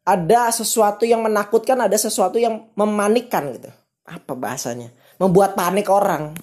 [0.03, 3.71] ada sesuatu yang menakutkan, ada sesuatu yang memanikan gitu.
[4.03, 4.91] Apa bahasanya?
[5.23, 6.35] Membuat panik orang.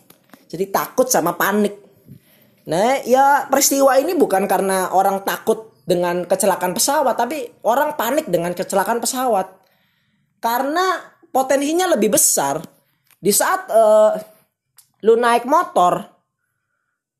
[0.47, 1.75] Jadi takut sama panik.
[2.71, 8.55] Nah, ya peristiwa ini bukan karena orang takut dengan kecelakaan pesawat, tapi orang panik dengan
[8.55, 9.51] kecelakaan pesawat.
[10.39, 12.61] Karena potensinya lebih besar.
[13.19, 14.13] Di saat uh,
[15.03, 16.03] lu naik motor,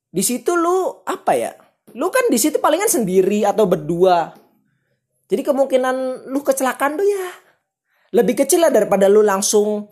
[0.09, 1.51] di situ lu apa ya?
[1.97, 4.29] Lu kan di situ palingan sendiri atau berdua
[5.29, 7.29] jadi kemungkinan lu kecelakaan tuh ya
[8.17, 9.85] lebih kecil lah daripada lu langsung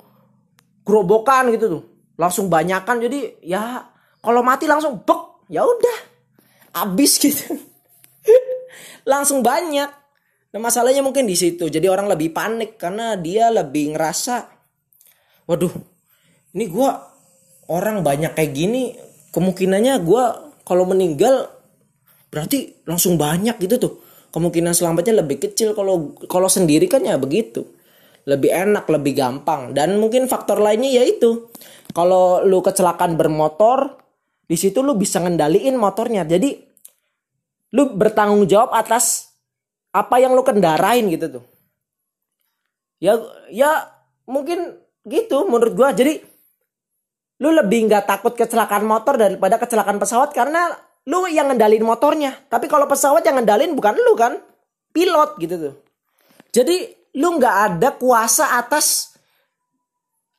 [0.82, 1.84] gerobokan gitu tuh.
[2.18, 3.86] Langsung banyakan jadi ya
[4.18, 5.98] kalau mati langsung bek ya udah
[6.82, 7.54] habis gitu.
[9.12, 10.07] langsung banyak.
[10.54, 11.68] Nah masalahnya mungkin di situ.
[11.68, 14.48] Jadi orang lebih panik karena dia lebih ngerasa
[15.48, 15.72] waduh
[16.56, 17.00] ini gua
[17.72, 18.96] orang banyak kayak gini
[19.32, 21.48] kemungkinannya gua kalau meninggal
[22.32, 23.94] berarti langsung banyak gitu tuh.
[24.28, 27.64] Kemungkinan selamatnya lebih kecil kalau kalau sendiri kan ya begitu.
[28.28, 29.72] Lebih enak lebih gampang.
[29.72, 31.48] Dan mungkin faktor lainnya yaitu
[31.96, 33.96] kalau lu kecelakaan bermotor
[34.48, 36.28] di situ lu bisa ngendaliin motornya.
[36.28, 36.56] Jadi
[37.76, 39.27] lu bertanggung jawab atas
[39.92, 41.44] apa yang lu kendarain gitu tuh
[42.98, 43.16] ya
[43.54, 43.88] ya
[44.28, 46.20] mungkin gitu menurut gua jadi
[47.38, 50.74] lu lebih nggak takut kecelakaan motor daripada kecelakaan pesawat karena
[51.08, 52.36] lu yang ngendalin motornya.
[52.52, 54.36] Tapi kalau pesawat yang ngendalin bukan lu kan,
[54.92, 55.76] pilot gitu tuh.
[56.52, 59.16] Jadi lu nggak ada kuasa atas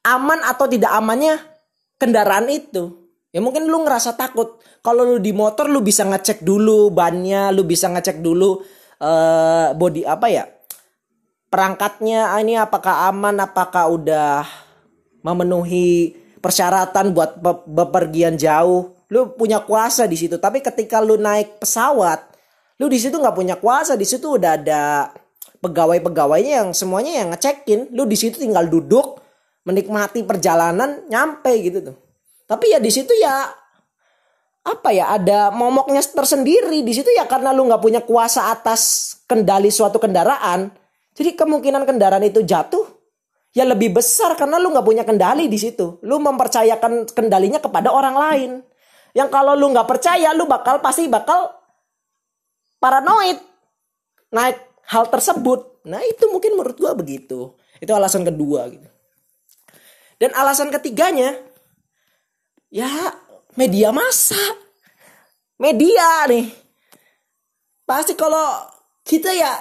[0.05, 1.41] aman atau tidak amannya
[1.97, 3.09] kendaraan itu.
[3.33, 4.61] Ya mungkin lu ngerasa takut.
[4.85, 8.61] Kalau lu di motor lu bisa ngecek dulu bannya, lu bisa ngecek dulu
[9.03, 10.45] uh, body apa ya?
[11.49, 14.45] Perangkatnya ah, ini apakah aman, apakah udah
[15.25, 16.13] memenuhi
[16.45, 18.93] persyaratan buat bepergian jauh?
[19.09, 22.29] Lu punya kuasa di situ tapi ketika lu naik pesawat
[22.79, 25.11] lu di situ nggak punya kuasa di situ udah ada
[25.59, 27.91] pegawai-pegawainya yang semuanya yang ngecekin.
[27.91, 29.19] Lu di situ tinggal duduk
[29.67, 31.97] menikmati perjalanan nyampe gitu tuh.
[32.47, 33.51] Tapi ya di situ ya
[34.69, 39.73] apa ya ada momoknya tersendiri di situ ya karena lu nggak punya kuasa atas kendali
[39.73, 40.69] suatu kendaraan.
[41.17, 42.85] Jadi kemungkinan kendaraan itu jatuh
[43.57, 45.99] ya lebih besar karena lu nggak punya kendali di situ.
[46.05, 48.51] Lu mempercayakan kendalinya kepada orang lain.
[49.17, 51.51] Yang kalau lu nggak percaya lu bakal pasti bakal
[52.79, 53.41] paranoid
[54.31, 55.83] naik hal tersebut.
[55.89, 57.57] Nah itu mungkin menurut gua begitu.
[57.81, 58.89] Itu alasan kedua gitu.
[60.19, 61.39] Dan alasan ketiganya
[62.69, 62.89] ya
[63.55, 64.41] media massa
[65.57, 66.51] media nih
[67.89, 68.69] pasti kalau
[69.07, 69.53] kita ya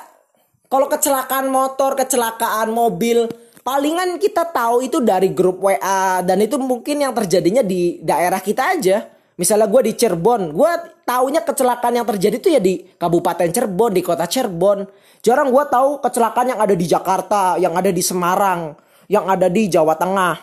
[0.68, 3.30] kalau kecelakaan motor kecelakaan mobil
[3.64, 8.76] palingan kita tahu itu dari grup WA dan itu mungkin yang terjadinya di daerah kita
[8.76, 10.72] aja Misalnya gue di Cirebon, gue
[11.06, 14.90] taunya kecelakaan yang terjadi itu ya di Kabupaten Cirebon, di kota Cirebon.
[15.22, 18.74] Jarang gue tahu kecelakaan yang ada di Jakarta, yang ada di Semarang,
[19.06, 20.42] yang ada di Jawa Tengah.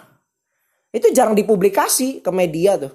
[0.95, 2.95] Itu jarang dipublikasi ke media tuh.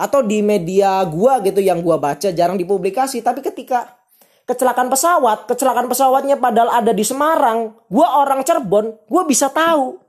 [0.00, 4.00] Atau di media gua gitu yang gua baca jarang dipublikasi, tapi ketika
[4.48, 10.00] kecelakaan pesawat, kecelakaan pesawatnya padahal ada di Semarang, gua orang Cirebon, gua bisa tahu.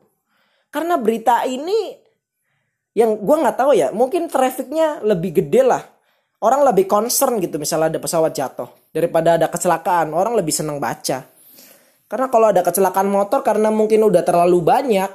[0.71, 1.99] Karena berita ini
[2.95, 5.83] yang gua nggak tahu ya, mungkin trafficnya lebih gede lah.
[6.41, 11.27] Orang lebih concern gitu misalnya ada pesawat jatuh daripada ada kecelakaan, orang lebih senang baca.
[12.09, 15.11] Karena kalau ada kecelakaan motor karena mungkin udah terlalu banyak,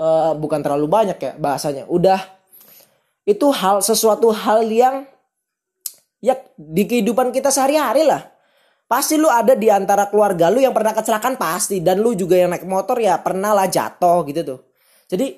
[0.00, 2.37] uh, bukan terlalu banyak ya bahasanya, udah
[3.28, 5.04] itu hal sesuatu hal yang
[6.24, 8.24] ya di kehidupan kita sehari-hari lah
[8.88, 12.56] Pasti lu ada di antara keluarga lu yang pernah kecelakaan pasti dan lu juga yang
[12.56, 14.60] naik motor ya pernah lah jatuh gitu tuh.
[15.12, 15.36] Jadi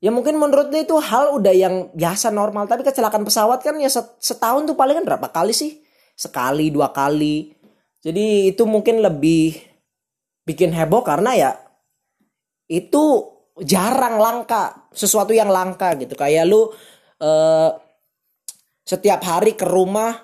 [0.00, 3.92] ya mungkin menurut lu itu hal udah yang biasa normal tapi kecelakaan pesawat kan ya
[3.92, 5.84] setahun tuh paling kan berapa kali sih?
[6.16, 7.52] Sekali, dua kali.
[8.00, 9.52] Jadi itu mungkin lebih
[10.48, 11.50] bikin heboh karena ya
[12.72, 13.04] itu
[13.60, 16.16] jarang langka, sesuatu yang langka gitu.
[16.16, 16.72] Kayak lu
[17.22, 17.70] uh,
[18.86, 20.16] setiap hari ke rumah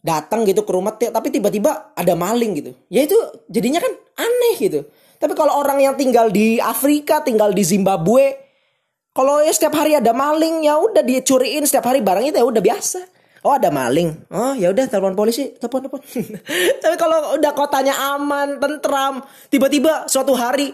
[0.00, 2.72] datang gitu ke rumah tapi tiba-tiba ada maling gitu.
[2.88, 4.80] Ya itu jadinya kan aneh gitu.
[5.20, 8.50] Tapi kalau orang yang tinggal di Afrika tinggal di Zimbabwe
[9.12, 12.62] kalau ya setiap hari ada maling ya udah dicuriin setiap hari barang itu ya udah
[12.64, 13.00] biasa.
[13.44, 14.28] Oh ada maling.
[14.32, 16.00] Oh ya udah telepon polisi telepon telepon.
[16.82, 19.20] Tapi kalau udah kotanya aman tentram
[19.52, 20.72] tiba-tiba suatu hari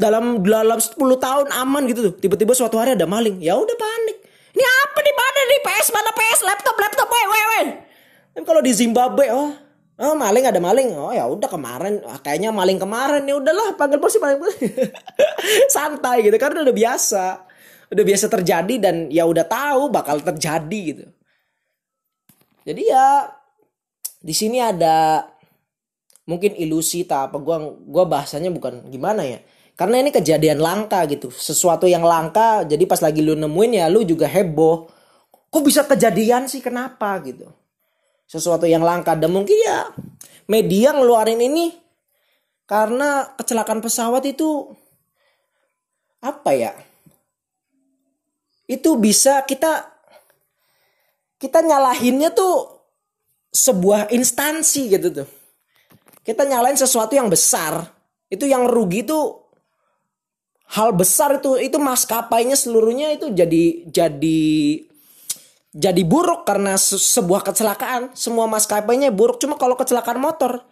[0.00, 2.14] dalam dalam 10 tahun aman gitu tuh.
[2.16, 3.38] Tiba-tiba suatu hari ada maling.
[3.40, 4.16] Ya udah panik.
[4.54, 5.58] Ini apa nih mana nih?
[5.66, 6.40] PS mana PS?
[6.46, 7.08] Laptop laptop.
[7.10, 7.68] Weh weh
[8.34, 9.54] kan kalau di Zimbabwe, oh,
[10.02, 10.90] oh maling ada maling.
[10.98, 13.22] Oh ya udah kemarin, oh, kayaknya maling kemarin.
[13.22, 14.42] Ya udahlah panggil polisi paling
[15.74, 17.24] santai gitu karena udah biasa,
[17.94, 21.04] udah biasa terjadi dan ya udah tahu bakal terjadi gitu.
[22.66, 23.30] Jadi ya
[24.18, 25.30] di sini ada
[26.26, 27.38] mungkin ilusi tak apa.
[27.38, 29.38] Gua gua bahasanya bukan gimana ya
[29.74, 31.34] karena ini kejadian langka gitu.
[31.34, 34.86] Sesuatu yang langka jadi pas lagi lu nemuin ya lu juga heboh.
[35.50, 36.62] Kok bisa kejadian sih?
[36.62, 37.50] Kenapa gitu?
[38.26, 39.18] Sesuatu yang langka.
[39.18, 39.90] Dan mungkin ya
[40.46, 41.74] media ngeluarin ini
[42.70, 44.70] karena kecelakaan pesawat itu
[46.22, 46.72] apa ya?
[48.70, 49.90] Itu bisa kita
[51.42, 52.78] kita nyalahinnya tuh
[53.50, 55.28] sebuah instansi gitu tuh.
[56.22, 57.84] Kita nyalain sesuatu yang besar
[58.32, 59.43] itu yang rugi tuh
[60.72, 64.42] hal besar itu itu maskapainya seluruhnya itu jadi jadi
[65.74, 68.14] jadi buruk karena se sebuah kecelakaan.
[68.14, 69.42] Semua maskapainya buruk.
[69.42, 70.62] Cuma kalau kecelakaan motor,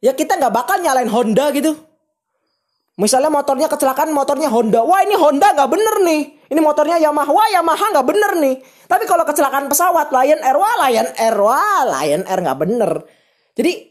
[0.00, 1.76] ya kita nggak bakal nyalain Honda gitu.
[2.98, 4.82] Misalnya motornya kecelakaan, motornya Honda.
[4.82, 6.22] Wah ini Honda nggak bener nih.
[6.48, 7.30] Ini motornya Yamaha.
[7.30, 8.56] Wah Yamaha nggak bener nih.
[8.88, 12.90] Tapi kalau kecelakaan pesawat, Lion Air, wah Lion Air, wah Lion Air nggak bener.
[13.54, 13.87] Jadi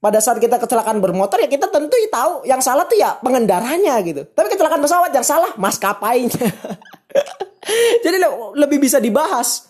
[0.00, 4.24] pada saat kita kecelakaan bermotor ya kita tentu tahu yang salah tuh ya pengendaranya gitu.
[4.24, 6.32] Tapi kecelakaan pesawat yang salah maskapainya.
[8.04, 8.16] Jadi
[8.56, 9.68] lebih bisa dibahas.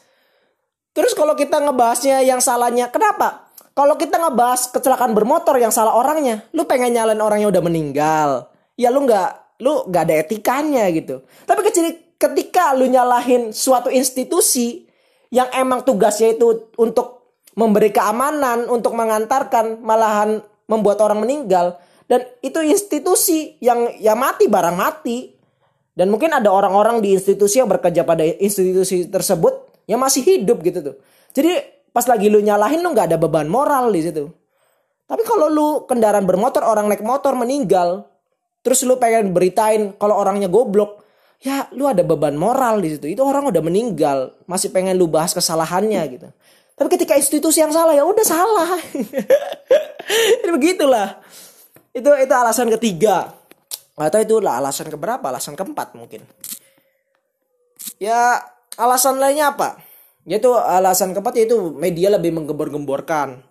[0.94, 3.50] Terus kalau kita ngebahasnya yang salahnya, kenapa?
[3.74, 8.30] Kalau kita ngebahas kecelakaan bermotor yang salah orangnya, lu pengen nyalain orang yang udah meninggal.
[8.74, 11.22] Ya lu nggak, lu nggak ada etikanya gitu.
[11.46, 11.60] Tapi
[12.18, 14.86] ketika lu nyalahin suatu institusi
[15.30, 17.19] yang emang tugasnya itu untuk
[17.60, 21.76] memberi keamanan, untuk mengantarkan, malahan membuat orang meninggal,
[22.08, 25.36] dan itu institusi yang ya mati barang mati.
[25.90, 30.80] Dan mungkin ada orang-orang di institusi yang bekerja pada institusi tersebut yang masih hidup gitu
[30.80, 30.96] tuh.
[31.36, 31.60] Jadi
[31.92, 34.30] pas lagi lu nyalahin lu nggak ada beban moral di situ.
[35.10, 38.06] Tapi kalau lu kendaraan bermotor orang naik motor meninggal,
[38.62, 41.02] terus lu pengen beritain kalau orangnya goblok,
[41.42, 43.10] ya lu ada beban moral di situ.
[43.10, 46.28] Itu orang udah meninggal, masih pengen lu bahas kesalahannya gitu.
[46.80, 48.80] Tapi ketika institusi yang salah ya udah salah.
[50.40, 51.20] Jadi begitulah.
[51.92, 53.36] Itu itu alasan ketiga.
[54.00, 55.28] Atau itu lah alasan keberapa?
[55.28, 56.24] Alasan keempat mungkin.
[58.00, 58.40] Ya
[58.80, 59.76] alasan lainnya apa?
[60.24, 63.44] Yaitu alasan keempat yaitu media lebih menggembor-gemborkan.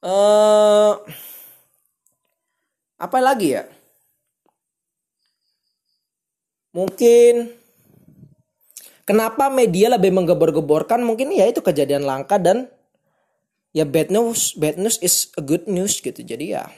[0.00, 0.96] Uh,
[2.96, 3.68] apa lagi ya?
[6.72, 7.59] Mungkin
[9.10, 11.02] kenapa media lebih menggembor-gemborkan?
[11.02, 12.70] Mungkin ya itu kejadian langka dan
[13.74, 16.22] ya bad news, bad news is a good news gitu.
[16.22, 16.70] Jadi ya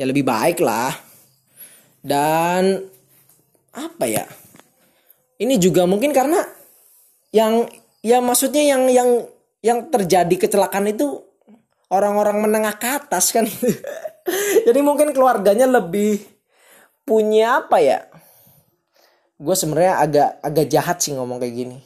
[0.00, 0.96] ya lebih baik lah.
[2.00, 2.88] Dan
[3.76, 4.24] apa ya?
[5.40, 6.40] ini juga mungkin karena
[7.32, 7.68] yang
[8.00, 9.10] ya maksudnya yang yang
[9.60, 11.20] yang terjadi kecelakaan itu
[11.92, 13.44] orang-orang menengah ke atas kan
[14.66, 16.22] jadi mungkin keluarganya lebih
[17.06, 17.98] punya apa ya
[19.36, 21.78] gue sebenarnya agak agak jahat sih ngomong kayak gini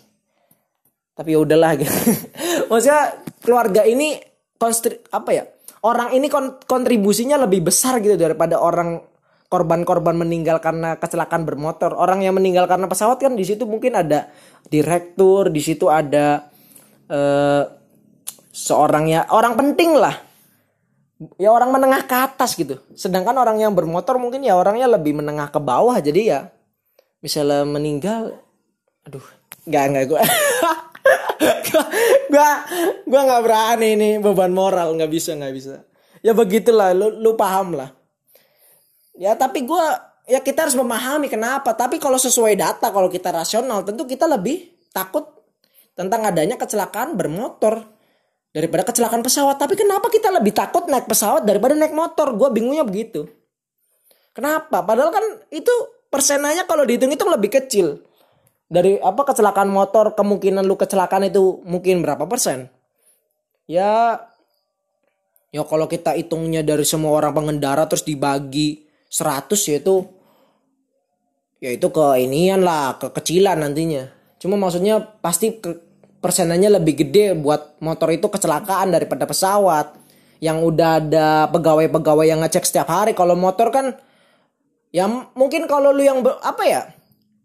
[1.14, 1.92] tapi ya udahlah gitu
[2.70, 3.02] maksudnya
[3.42, 4.22] keluarga ini
[4.56, 5.44] konstri apa ya
[5.84, 6.28] orang ini
[6.64, 9.00] kontribusinya lebih besar gitu daripada orang
[9.50, 11.92] korban-korban meninggal karena kecelakaan bermotor.
[11.98, 14.30] Orang yang meninggal karena pesawat kan di situ mungkin ada
[14.70, 16.46] direktur, di situ ada
[17.10, 17.62] eh,
[18.54, 20.14] seorang ya orang penting lah.
[21.36, 22.80] Ya orang menengah ke atas gitu.
[22.96, 25.98] Sedangkan orang yang bermotor mungkin ya orangnya lebih menengah ke bawah.
[26.00, 26.48] Jadi ya
[27.20, 28.40] misalnya meninggal
[29.04, 29.24] aduh
[29.68, 30.20] nggak nggak gue
[32.33, 32.50] gue
[33.06, 35.85] gue nggak berani nih beban moral nggak bisa nggak bisa.
[36.20, 37.90] Ya begitulah lu lu paham lah.
[39.16, 39.85] Ya tapi gue
[40.28, 41.72] ya kita harus memahami kenapa.
[41.72, 45.24] Tapi kalau sesuai data kalau kita rasional tentu kita lebih takut
[45.96, 47.88] tentang adanya kecelakaan bermotor
[48.52, 49.56] daripada kecelakaan pesawat.
[49.56, 52.37] Tapi kenapa kita lebih takut naik pesawat daripada naik motor?
[52.37, 53.28] Gue bingungnya begitu.
[54.30, 54.87] Kenapa?
[54.87, 55.72] Padahal kan itu
[56.10, 58.02] persenanya kalau dihitung itu lebih kecil.
[58.70, 62.70] Dari apa kecelakaan motor kemungkinan lu kecelakaan itu mungkin berapa persen?
[63.66, 64.22] Ya
[65.50, 70.06] ya kalau kita hitungnya dari semua orang pengendara terus dibagi 100 yaitu
[71.58, 74.06] ya itu ke inian lah kekecilan nantinya.
[74.38, 75.76] Cuma maksudnya pasti ke,
[76.22, 79.98] persenannya lebih gede buat motor itu kecelakaan daripada pesawat.
[80.40, 83.12] Yang udah ada pegawai-pegawai yang ngecek setiap hari.
[83.12, 83.92] Kalau motor kan
[84.90, 86.83] ya mungkin kalau lu yang apa ya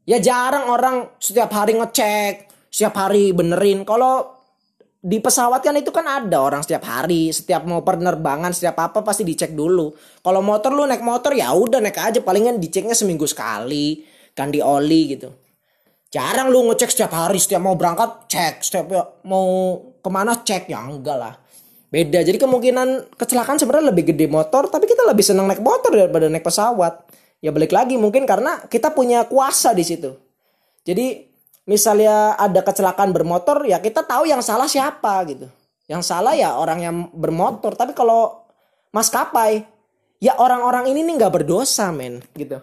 [0.05, 3.81] Ya jarang orang setiap hari ngecek, setiap hari benerin.
[3.81, 4.37] Kalau
[5.01, 9.25] di pesawat kan itu kan ada orang setiap hari, setiap mau penerbangan, setiap apa pasti
[9.25, 9.89] dicek dulu.
[10.21, 14.05] Kalau motor lu naik motor ya udah naik aja, palingan diceknya seminggu sekali,
[14.37, 15.33] ganti oli gitu.
[16.13, 18.85] Jarang lu ngecek setiap hari, setiap mau berangkat cek, setiap
[19.25, 19.73] mau
[20.05, 21.33] ke mana cek ya enggak lah.
[21.89, 22.21] Beda.
[22.21, 26.45] Jadi kemungkinan kecelakaan sebenarnya lebih gede motor, tapi kita lebih senang naik motor daripada naik
[26.45, 27.24] pesawat.
[27.45, 30.17] Ya balik lagi mungkin karena kita punya kuasa di situ.
[30.81, 31.29] Jadi
[31.69, 35.45] misalnya ada kecelakaan bermotor ya kita tahu yang salah siapa gitu.
[35.85, 37.77] Yang salah ya orang yang bermotor.
[37.77, 38.49] Tapi kalau
[38.89, 39.61] maskapai
[40.17, 42.57] ya orang-orang ini nih nggak berdosa men gitu.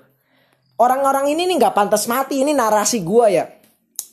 [0.83, 2.43] Orang-orang ini nih nggak pantas mati.
[2.43, 3.47] Ini narasi gua ya.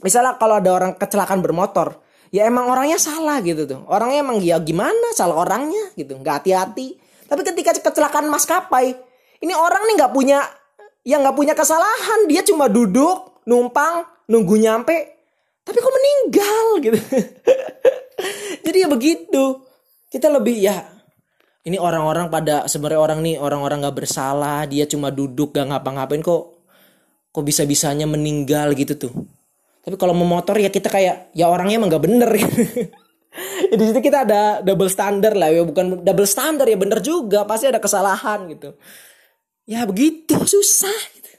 [0.05, 1.97] Misalnya kalau ada orang kecelakaan bermotor,
[2.29, 3.81] ya emang orangnya salah gitu tuh.
[3.89, 6.93] Orangnya emang ya gimana salah orangnya gitu, nggak hati-hati.
[7.25, 8.93] Tapi ketika kecelakaan maskapai,
[9.41, 10.39] ini orang nih nggak punya
[11.09, 14.97] yang nggak punya kesalahan dia cuma duduk numpang nunggu nyampe.
[15.65, 16.99] Tapi kok meninggal gitu.
[18.61, 19.43] Jadi ya begitu.
[20.09, 20.99] Kita lebih ya
[21.69, 26.65] ini orang-orang pada sebenarnya orang nih orang-orang nggak bersalah dia cuma duduk gak ngapa-ngapain kok
[27.29, 29.13] kok bisa bisanya meninggal gitu tuh.
[29.85, 32.49] Tapi kalau memotor ya kita kayak ya orangnya emang nggak bener ya
[33.69, 35.61] di situ kita ada double standar lah ya.
[35.61, 38.73] Bukan double standar ya bener juga pasti ada kesalahan gitu
[39.69, 40.33] ya begitu.
[40.49, 40.97] Susah.
[41.13, 41.29] Gitu.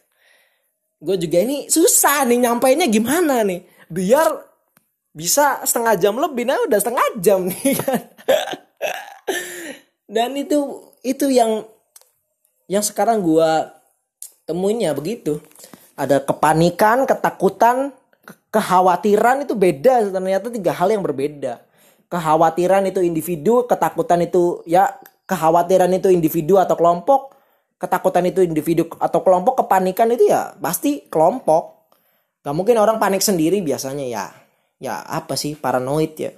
[1.01, 3.66] gue juga ini susah nih nyampainya gimana nih.
[3.90, 4.31] Biar
[5.11, 8.01] bisa setengah jam lebih nah udah setengah jam nih kan.
[10.07, 11.66] Dan itu itu yang
[12.71, 13.51] yang sekarang gue
[14.47, 15.43] temuinnya begitu.
[15.99, 17.90] Ada kepanikan ketakutan
[18.23, 20.14] ke kekhawatiran itu beda.
[20.14, 21.59] Ternyata tiga hal yang berbeda.
[22.11, 24.90] Kekhawatiran itu individu ketakutan itu ya
[25.27, 27.39] kekhawatiran itu individu atau kelompok
[27.81, 31.88] ketakutan itu individu atau kelompok kepanikan itu ya pasti kelompok.
[32.45, 34.25] Gak mungkin orang panik sendiri biasanya ya.
[34.81, 35.57] Ya apa sih?
[35.57, 36.33] Paranoid ya.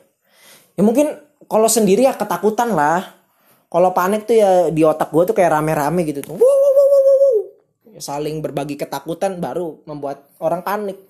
[0.79, 1.19] Ya mungkin
[1.51, 3.19] kalau sendiri ya ketakutan lah.
[3.67, 6.37] Kalau panik tuh ya di otak gue tuh kayak rame-rame gitu tuh.
[6.37, 7.37] Wow, wow, wow, wow, wow.
[7.97, 11.01] Ya, saling berbagi ketakutan baru membuat orang panik.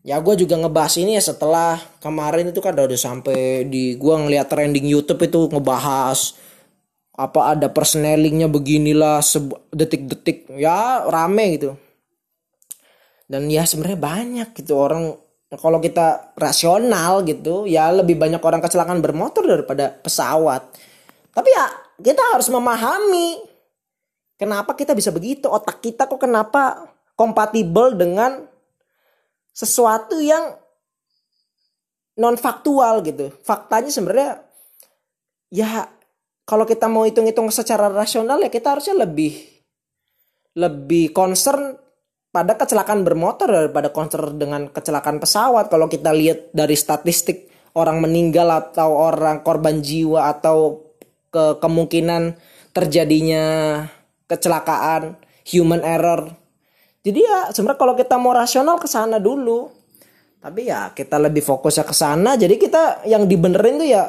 [0.00, 4.48] Ya gue juga ngebahas ini ya setelah kemarin itu kan udah sampai di gue ngeliat
[4.48, 6.36] trending YouTube itu ngebahas
[7.20, 9.20] apa ada persnelingnya beginilah
[9.76, 10.48] detik-detik.
[10.56, 11.76] Ya rame gitu.
[13.28, 15.14] Dan ya sebenarnya banyak gitu orang.
[15.50, 20.62] Kalau kita rasional gitu ya lebih banyak orang kecelakaan bermotor daripada pesawat.
[21.34, 21.66] Tapi ya
[22.00, 23.44] kita harus memahami
[24.38, 25.50] kenapa kita bisa begitu.
[25.50, 28.46] Otak kita kok kenapa kompatibel dengan
[29.50, 30.54] sesuatu yang
[32.16, 33.34] non faktual gitu.
[33.42, 34.30] Faktanya sebenarnya
[35.50, 35.90] ya
[36.50, 39.38] kalau kita mau hitung-hitung secara rasional ya kita harusnya lebih
[40.58, 41.78] lebih concern
[42.34, 45.70] pada kecelakaan bermotor daripada concern dengan kecelakaan pesawat.
[45.70, 47.46] Kalau kita lihat dari statistik
[47.78, 50.90] orang meninggal atau orang korban jiwa atau
[51.30, 52.34] ke kemungkinan
[52.74, 53.44] terjadinya
[54.26, 56.34] kecelakaan human error.
[57.06, 59.70] Jadi ya sebenarnya kalau kita mau rasional ke sana dulu.
[60.40, 62.34] Tapi ya kita lebih fokusnya ke sana.
[62.34, 64.04] Jadi kita yang dibenerin tuh ya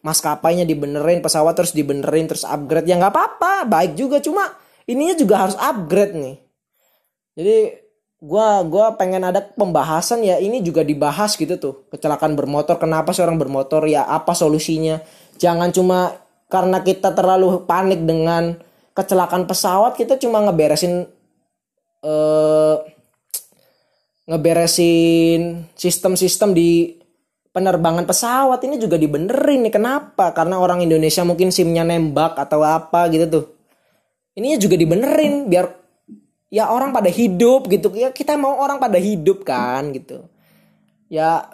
[0.00, 2.88] maskapainya dibenerin pesawat terus dibenerin terus upgrade.
[2.88, 3.68] Ya nggak apa-apa.
[3.68, 4.20] Baik juga.
[4.20, 4.52] Cuma
[4.84, 6.36] ininya juga harus upgrade nih.
[7.36, 7.56] Jadi
[8.20, 10.36] gua gua pengen ada pembahasan ya.
[10.36, 11.74] Ini juga dibahas gitu tuh.
[11.88, 12.76] Kecelakaan bermotor.
[12.76, 13.88] Kenapa seorang bermotor?
[13.88, 15.00] Ya apa solusinya?
[15.40, 16.20] Jangan cuma
[16.50, 18.58] karena kita terlalu panik dengan
[18.90, 21.06] kecelakaan pesawat kita cuma ngeberesin
[22.02, 22.76] eh
[24.26, 26.99] ngeberesin sistem-sistem di
[27.60, 29.72] penerbangan pesawat ini juga dibenerin nih.
[29.76, 30.32] Kenapa?
[30.32, 33.44] Karena orang Indonesia mungkin simnya nembak atau apa gitu tuh.
[34.32, 35.68] Ininya juga dibenerin biar
[36.48, 37.92] ya orang pada hidup gitu.
[37.92, 40.24] Ya kita mau orang pada hidup kan gitu.
[41.12, 41.52] Ya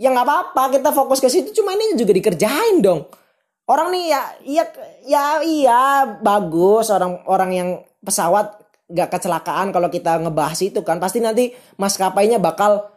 [0.00, 1.52] ya nggak apa-apa kita fokus ke situ.
[1.52, 3.04] Cuma ini juga dikerjain dong.
[3.68, 4.64] Orang nih ya iya
[5.04, 5.80] ya iya
[6.24, 6.88] bagus.
[6.88, 7.68] Orang orang yang
[8.00, 8.56] pesawat
[8.92, 10.96] gak kecelakaan kalau kita ngebahas itu kan.
[10.96, 12.91] Pasti nanti maskapainya bakal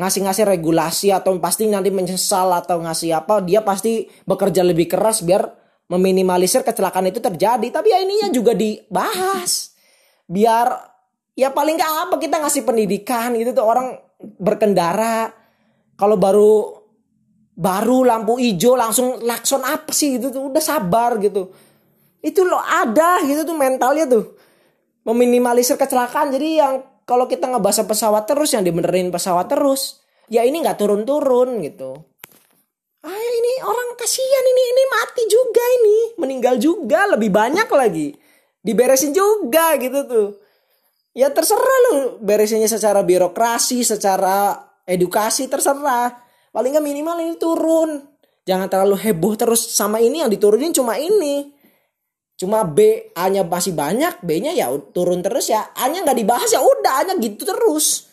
[0.00, 5.44] ngasih-ngasih regulasi atau pasti nanti menyesal atau ngasih apa dia pasti bekerja lebih keras biar
[5.92, 7.68] meminimalisir kecelakaan itu terjadi.
[7.68, 9.76] Tapi ya ininya juga dibahas.
[10.24, 10.72] Biar
[11.36, 13.98] ya paling gak apa kita ngasih pendidikan gitu tuh orang
[14.40, 15.34] berkendara.
[16.00, 16.80] Kalau baru
[17.60, 21.52] baru lampu hijau langsung lakson apa sih gitu tuh udah sabar gitu.
[22.24, 24.38] Itu lo ada gitu tuh mentalnya tuh.
[25.04, 26.74] Meminimalisir kecelakaan jadi yang
[27.10, 29.98] kalau kita ngebahas pesawat terus yang dibenerin pesawat terus
[30.30, 31.98] ya ini nggak turun-turun gitu.
[33.02, 35.98] Ah ini orang kasihan ini ini mati juga ini.
[36.22, 38.14] Meninggal juga lebih banyak lagi.
[38.62, 40.28] Diberesin juga gitu tuh.
[41.10, 46.14] Ya terserah lu beresinnya secara birokrasi secara edukasi terserah.
[46.54, 48.06] Paling nggak minimal ini turun.
[48.46, 51.50] Jangan terlalu heboh terus sama ini yang diturunin cuma ini
[52.40, 55.76] Cuma B A-nya masih banyak, B-nya ya turun terus ya.
[55.76, 58.08] A-nya nggak dibahas ya udah A-nya gitu terus.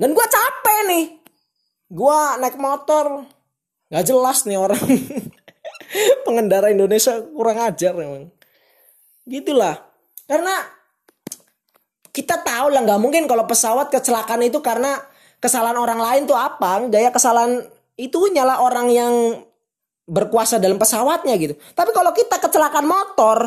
[0.00, 1.06] Dan gue capek nih.
[1.92, 3.28] Gue naik motor
[3.92, 4.80] nggak jelas nih orang.
[6.24, 8.32] Pengendara Indonesia kurang ajar memang.
[9.28, 9.76] Gitulah.
[10.24, 10.56] Karena
[12.08, 14.96] kita tahu lah nggak mungkin kalau pesawat kecelakaan itu karena
[15.36, 16.88] kesalahan orang lain tuh apa?
[16.88, 17.60] Daya kesalahan
[18.00, 19.14] itu nyala orang yang
[20.10, 21.54] berkuasa dalam pesawatnya gitu.
[21.54, 23.46] Tapi kalau kita kecelakaan motor,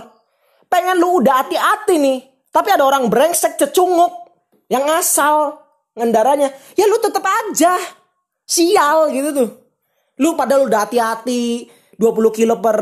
[0.72, 2.20] pengen lu udah hati-hati nih.
[2.48, 4.32] Tapi ada orang brengsek cecunguk
[4.72, 5.60] yang asal
[6.00, 6.56] ngendaranya.
[6.80, 7.76] Ya lu tetep aja.
[8.48, 9.50] Sial gitu tuh.
[10.24, 11.68] Lu padahal udah hati-hati
[12.00, 12.78] 20 kilo per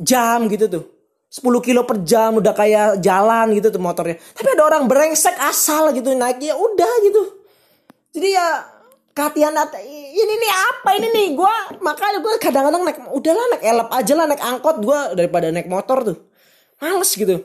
[0.00, 0.84] jam gitu tuh.
[1.30, 4.18] 10 kilo per jam udah kayak jalan gitu tuh motornya.
[4.18, 7.22] Tapi ada orang brengsek asal gitu naiknya udah gitu.
[8.10, 8.66] Jadi ya
[9.14, 10.88] kehatian ini nih apa?
[10.96, 15.00] Ini nih gue makanya gue kadang-kadang naik udahlah naik elep aja lah naik angkot gue
[15.18, 16.18] daripada naik motor tuh.
[16.80, 17.36] Males gitu.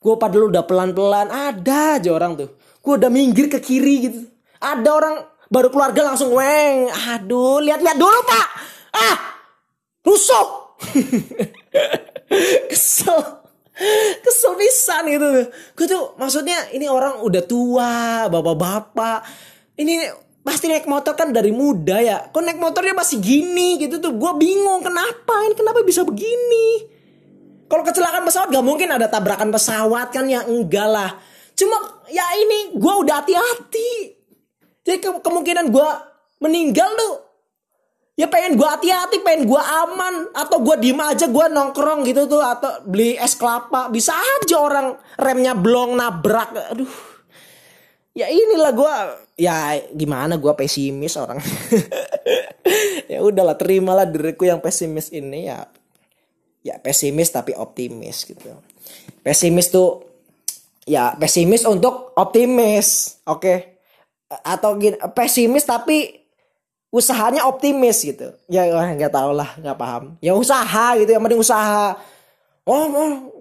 [0.00, 2.48] Gue padahal udah pelan-pelan ada aja orang tuh.
[2.80, 4.20] Gue udah minggir ke kiri gitu.
[4.60, 5.16] Ada orang
[5.48, 6.88] baru keluarga langsung weng.
[6.88, 8.48] Aduh lihat-lihat dulu pak.
[8.96, 9.16] Ah
[10.04, 10.48] rusuk.
[12.70, 13.20] Kesel.
[14.20, 15.28] Kesel pisan gitu.
[15.76, 19.24] Gue tuh maksudnya ini orang udah tua bapak-bapak.
[19.80, 22.28] Ini pasti naik motor kan dari muda ya.
[22.32, 24.16] Kok naik motornya masih gini gitu tuh.
[24.16, 26.88] Gue bingung kenapa ini kenapa bisa begini.
[27.70, 31.10] Kalau kecelakaan pesawat gak mungkin ada tabrakan pesawat kan ya enggak lah.
[31.54, 34.16] Cuma ya ini gue udah hati-hati.
[34.82, 35.88] Jadi ke kemungkinan gue
[36.42, 37.14] meninggal tuh.
[38.18, 40.28] Ya pengen gue hati-hati, pengen gue aman.
[40.36, 42.44] Atau gue diem aja, gue nongkrong gitu tuh.
[42.44, 43.88] Atau beli es kelapa.
[43.88, 46.52] Bisa aja orang remnya blong, nabrak.
[46.74, 47.09] Aduh.
[48.10, 48.94] Ya inilah gue
[49.38, 51.40] ya gimana gue pesimis orang.
[53.10, 55.66] Ya udahlah terimalah diriku yang pesimis ini ya
[56.62, 58.54] ya pesimis tapi optimis gitu.
[59.26, 60.06] Pesimis tuh
[60.86, 63.42] ya pesimis untuk optimis oke?
[63.42, 63.58] Okay?
[64.30, 66.22] atau gini, pesimis tapi
[66.94, 68.30] usahanya optimis gitu.
[68.46, 70.14] Ya nggak tau lah nggak paham.
[70.22, 71.98] Ya usaha gitu yang penting usaha.
[72.62, 72.84] Oh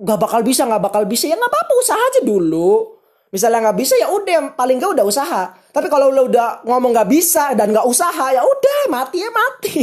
[0.01, 1.29] nggak oh, bakal bisa nggak bakal bisa.
[1.29, 2.98] Ya nggak apa-apa usaha aja dulu
[3.29, 5.43] misalnya nggak bisa ya udah paling gak udah usaha.
[5.69, 9.77] Tapi kalau lo udah ngomong nggak bisa dan nggak usaha ya udah mati ya mati.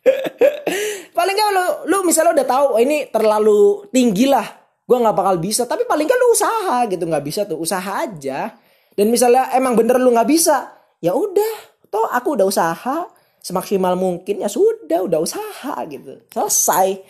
[1.16, 4.44] Paling gak lo lo misalnya udah tahu oh, ini terlalu tinggi lah
[4.88, 5.68] gue nggak bakal bisa.
[5.68, 8.56] Tapi paling gak lo usaha gitu nggak bisa tuh usaha aja.
[8.96, 13.08] Dan misalnya emang bener lo nggak bisa ya udah toh aku udah usaha.
[13.40, 16.20] Semaksimal mungkin ya sudah udah usaha gitu.
[16.28, 17.00] Selesai.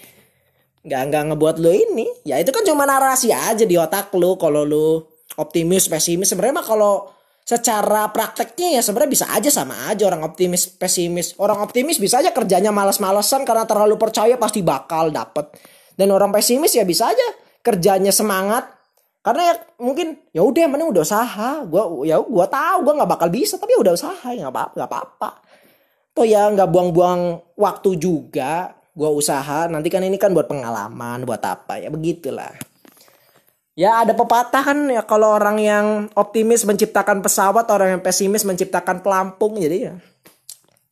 [0.86, 2.06] Nggak nggak ngebuat lo ini.
[2.22, 6.30] Ya itu kan cuma narasi aja di otak lo kalau lo optimis pesimis.
[6.32, 6.94] Sebenarnya mah kalau
[7.44, 11.34] secara prakteknya ya sebenarnya bisa aja sama aja orang optimis pesimis.
[11.38, 15.50] Orang optimis bisa aja kerjanya malas-malesan karena terlalu percaya pasti bakal dapet.
[15.94, 17.26] Dan orang pesimis ya bisa aja
[17.60, 18.70] kerjanya semangat.
[19.20, 21.50] Karena ya mungkin ya udah yang udah usaha.
[21.68, 24.64] Gue ya gue tahu gue nggak bakal bisa tapi ya udah usaha ya nggak apa
[24.78, 25.30] nggak apa-apa.
[26.16, 27.20] Tuh ya nggak buang-buang
[27.58, 29.68] waktu juga gue usaha.
[29.68, 31.76] Nanti kan ini kan buat pengalaman buat apa?
[31.76, 32.69] Ya begitulah
[33.80, 39.00] Ya ada pepatah kan ya kalau orang yang optimis menciptakan pesawat, orang yang pesimis menciptakan
[39.00, 39.56] pelampung.
[39.56, 39.96] Jadi ya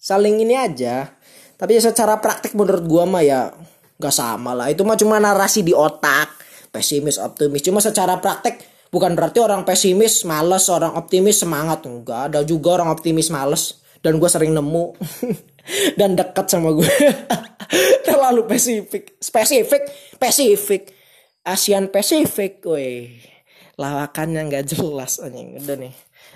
[0.01, 1.12] saling ini aja.
[1.61, 3.53] Tapi ya secara praktik menurut gua mah ya
[4.01, 4.72] gak sama lah.
[4.72, 6.41] Itu mah cuma narasi di otak.
[6.68, 8.61] pesimis optimis cuma secara praktek
[8.93, 14.20] bukan berarti orang pesimis males orang optimis semangat enggak ada juga orang optimis males dan
[14.20, 14.93] gue sering nemu
[15.99, 16.93] dan dekat sama gue
[18.07, 19.82] terlalu spesifik spesifik
[20.12, 20.82] spesifik
[21.49, 23.17] Asian Pacific woi
[23.81, 25.57] lawakannya nggak jelas anjing.
[25.57, 25.95] Udah nih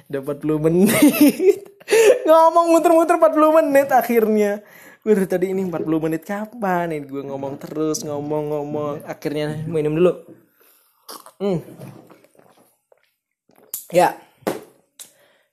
[0.09, 1.61] udah 40 menit.
[2.29, 4.65] Ngomong muter-muter 40 menit akhirnya.
[5.03, 7.03] Gue dari tadi ini 40 menit kapan nih?
[7.05, 9.03] Gue ngomong terus ngomong-ngomong.
[9.03, 10.13] Akhirnya minum dulu.
[11.43, 11.59] Hmm.
[13.91, 14.15] ya.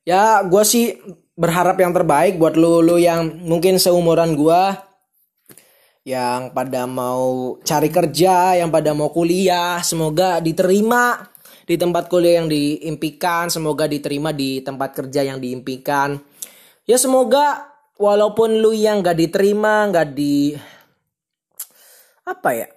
[0.06, 1.02] Ya gue sih
[1.34, 4.62] berharap yang terbaik buat lu lu yang mungkin seumuran gue
[6.10, 11.22] yang pada mau cari kerja yang pada mau kuliah semoga diterima
[11.70, 16.18] di tempat kuliah yang diimpikan semoga diterima di tempat kerja yang diimpikan.
[16.90, 17.70] Ya semoga
[18.02, 20.58] walaupun lu yang gak diterima gak di
[22.26, 22.68] apa ya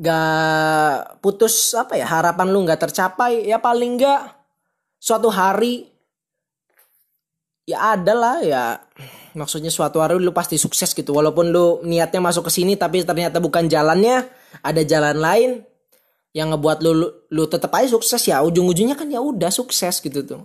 [0.00, 4.32] gak putus apa ya harapan lu gak tercapai ya paling gak
[4.96, 5.84] suatu hari
[7.68, 8.64] ya ada lah ya
[9.34, 11.12] maksudnya suatu hari lu pasti sukses gitu.
[11.12, 14.28] Walaupun lu niatnya masuk ke sini tapi ternyata bukan jalannya
[14.60, 15.50] ada jalan lain
[16.32, 18.20] yang ngebuat lu lu, lu tetap aja sukses.
[18.28, 20.42] Ya ujung-ujungnya kan ya udah sukses gitu tuh.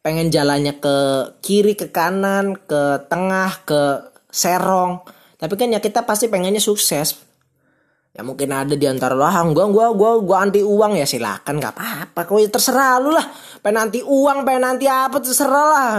[0.00, 0.96] Pengen jalannya ke
[1.44, 5.04] kiri ke kanan ke tengah ke serong.
[5.36, 7.20] Tapi kan ya kita pasti pengennya sukses.
[8.10, 10.98] Ya mungkin ada di antara lo ah gua gua gua gua anti uang.
[10.98, 12.20] Ya silakan nggak apa-apa.
[12.26, 13.26] Kau terserah lu lah.
[13.62, 15.90] Pengen anti uang pengen anti apa terserah lah.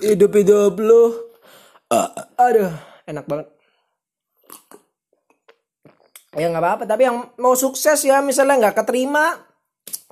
[0.00, 1.26] Hidup hidup lu
[1.92, 2.72] uh, aduh
[3.06, 3.46] enak banget.
[6.36, 9.40] Ya nggak apa-apa tapi yang mau sukses ya misalnya nggak keterima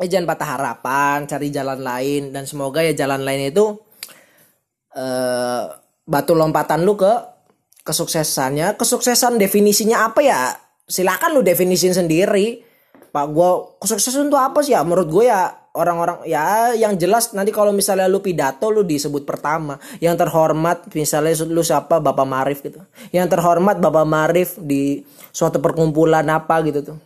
[0.00, 3.76] eh jangan patah harapan cari jalan lain dan semoga ya jalan lain itu
[4.96, 5.64] eh
[6.04, 7.12] batu lompatan lu ke
[7.84, 8.80] kesuksesannya.
[8.80, 10.56] Kesuksesan definisinya apa ya?
[10.88, 12.64] Silakan lu definisin sendiri.
[13.14, 14.82] Pak gua kesuksesan itu apa sih ya?
[14.82, 19.76] Menurut gue ya orang-orang ya yang jelas nanti kalau misalnya lu pidato lu disebut pertama.
[19.98, 21.98] Yang terhormat misalnya lu siapa?
[21.98, 22.80] Bapak Marif gitu.
[23.10, 25.02] Yang terhormat Bapak Marif di
[25.34, 26.98] suatu perkumpulan apa gitu tuh.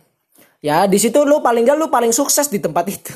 [0.59, 3.13] Ya di situ lu paling gak lu paling sukses di tempat itu.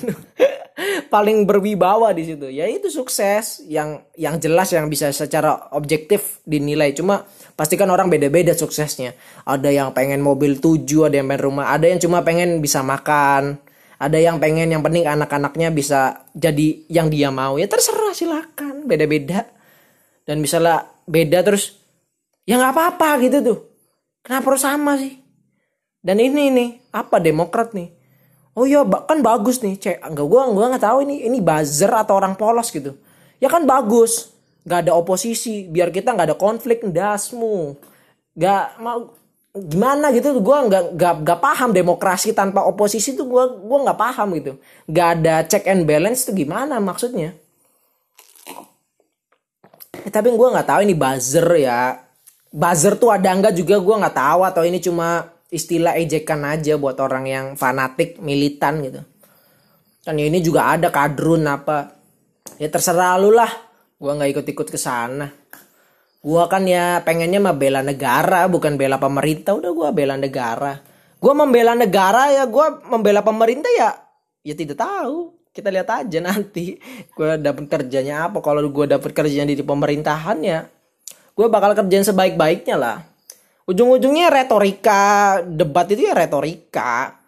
[1.13, 2.49] Paling berwibawa di situ.
[2.49, 6.97] Ya itu sukses yang yang jelas yang bisa secara objektif dinilai.
[6.97, 9.13] Cuma pastikan orang beda-beda suksesnya.
[9.45, 13.61] Ada yang pengen mobil tujuh ada yang pengen rumah ada yang cuma pengen bisa makan
[13.97, 18.85] ada yang pengen yang penting anak-anaknya bisa jadi yang dia mau ya terserah silakan.
[18.85, 19.47] Beda-beda.
[20.23, 21.75] Dan misalnya beda terus
[22.47, 23.59] ya nggak apa-apa gitu tuh.
[24.23, 25.19] Kenapa harus sama sih?
[26.03, 27.91] Dan ini nih apa Demokrat nih?
[28.53, 32.13] Oh iya kan bagus nih cek enggak gua gua nggak tahu ini ini buzzer atau
[32.19, 32.93] orang polos gitu.
[33.41, 34.33] Ya kan bagus
[34.63, 37.75] nggak ada oposisi biar kita nggak ada konflik dasmu
[38.33, 39.11] nggak mau
[39.53, 44.27] gimana gitu gue nggak nggak nggak paham demokrasi tanpa oposisi tuh gue gua nggak paham
[44.33, 44.57] gitu.
[44.89, 47.37] Nggak ada check and balance tuh gimana maksudnya?
[50.03, 52.01] Eh, tapi gue nggak tahu ini buzzer ya.
[52.49, 56.97] Buzzer tuh ada enggak juga gue nggak tahu atau ini cuma istilah ejekan aja buat
[56.97, 59.01] orang yang fanatik militan gitu.
[60.01, 61.93] Kan ya ini juga ada kadrun apa.
[62.57, 63.49] Ya terserah lu lah
[64.01, 65.29] gue nggak ikut-ikut ke sana
[66.23, 69.59] gue kan ya pengennya mah bela negara bukan bela pemerintah.
[69.59, 70.79] Udah gue bela negara.
[71.19, 73.91] Gue membela negara ya gue membela pemerintah ya
[74.47, 75.35] ya tidak tahu.
[75.51, 76.79] Kita lihat aja nanti.
[77.11, 78.39] Gue dapet kerjanya apa.
[78.39, 80.63] Kalau gue dapet kerjanya di pemerintahan ya
[81.33, 82.97] gue bakal kerjain sebaik-baiknya lah.
[83.67, 87.19] Ujung-ujungnya retorika debat itu ya retorika.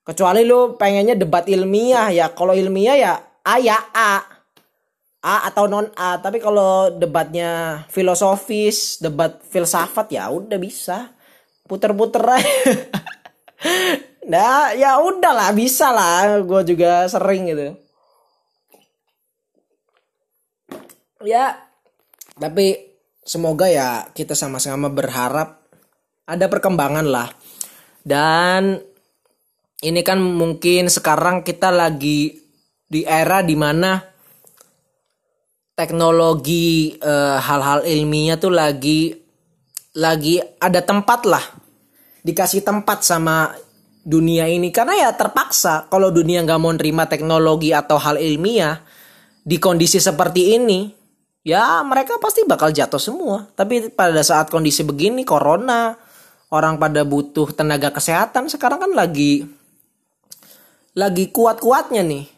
[0.00, 2.32] Kecuali lu pengennya debat ilmiah ya.
[2.32, 3.12] Kalau ilmiah ya
[3.44, 4.39] A ya A
[5.20, 11.12] A atau non A tapi kalau debatnya filosofis debat filsafat ya udah bisa.
[11.68, 12.48] Puter-puter aja.
[14.30, 16.38] Nah ya udahlah bisa lah.
[16.46, 17.74] Gue juga sering gitu.
[21.26, 21.58] Ya
[22.38, 22.96] tapi
[23.26, 25.66] semoga ya kita sama-sama berharap
[26.30, 27.28] ada perkembangan lah.
[28.06, 28.78] Dan
[29.82, 32.38] ini kan mungkin sekarang kita lagi
[32.90, 34.09] di era di mana
[35.80, 39.16] teknologi eh, hal-hal e, ilmiah tuh lagi
[39.96, 41.40] lagi ada tempat lah.
[42.20, 43.56] Dikasih tempat sama
[44.04, 44.68] dunia ini.
[44.68, 48.76] Karena ya terpaksa kalau dunia nggak mau nerima teknologi atau hal ilmiah
[49.40, 50.92] di kondisi seperti ini
[51.40, 53.48] ya mereka pasti bakal jatuh semua.
[53.56, 55.96] Tapi pada saat kondisi begini corona
[56.52, 59.48] orang pada butuh tenaga kesehatan sekarang kan lagi
[60.92, 62.28] lagi kuat-kuatnya nih.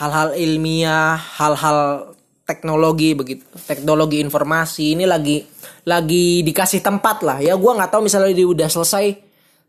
[0.00, 2.16] Hal-hal ilmiah hal-hal
[2.50, 5.46] teknologi begitu teknologi informasi ini lagi
[5.86, 7.38] lagi dikasih tempat lah.
[7.38, 9.14] Ya gue nggak tahu misalnya dia udah selesai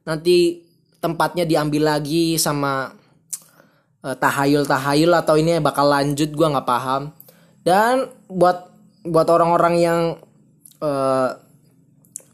[0.02, 0.66] nanti
[0.98, 2.90] tempatnya diambil lagi sama
[4.02, 7.14] uh, tahayul-tahayul atau ini bakal lanjut gue nggak paham.
[7.62, 8.74] Dan buat
[9.06, 10.00] buat orang-orang yang
[10.82, 11.30] uh,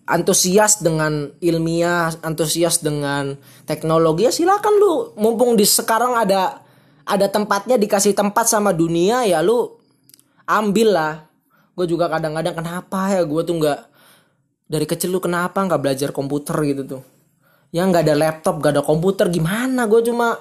[0.08, 3.36] antusias dengan ilmiah antusias dengan
[3.68, 4.96] teknologi ya silakan lu.
[5.20, 6.64] Mumpung di sekarang ada
[7.08, 9.77] ada tempatnya dikasih tempat sama dunia ya lu
[10.48, 11.14] ambil lah
[11.78, 13.80] gue juga kadang-kadang kenapa ya gue tuh nggak
[14.68, 16.58] dari kecil lu kenapa nggak belajar komputer?
[16.66, 17.02] Gitu tuh.
[17.70, 20.40] Ya nggak ada laptop gak ada komputer gimana gue cuma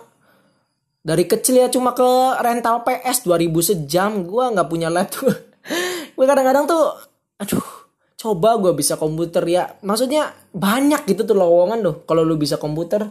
[1.03, 2.07] dari kecil ya cuma ke
[2.39, 5.31] rental PS 2000 sejam gue nggak punya laptop.
[6.17, 6.95] Gue kadang-kadang tuh
[7.37, 7.67] aduh
[8.17, 9.77] coba gue bisa komputer ya.
[9.85, 13.05] Maksudnya banyak gitu tuh lowongan tuh kalau lu bisa komputer.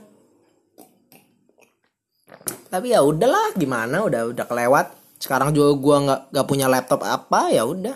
[2.71, 4.01] Tapi ya udahlah gimana?
[4.01, 7.95] Udah udah kelewat sekarang juga gue nggak nggak punya laptop apa ya udah.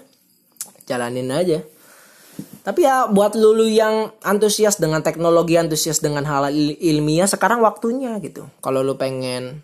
[0.90, 1.62] Jalanin aja.
[2.64, 8.48] Tapi ya buat lulu yang antusias dengan teknologi antusias dengan hal ilmiah sekarang waktunya gitu.
[8.64, 9.64] Kalau lu pengen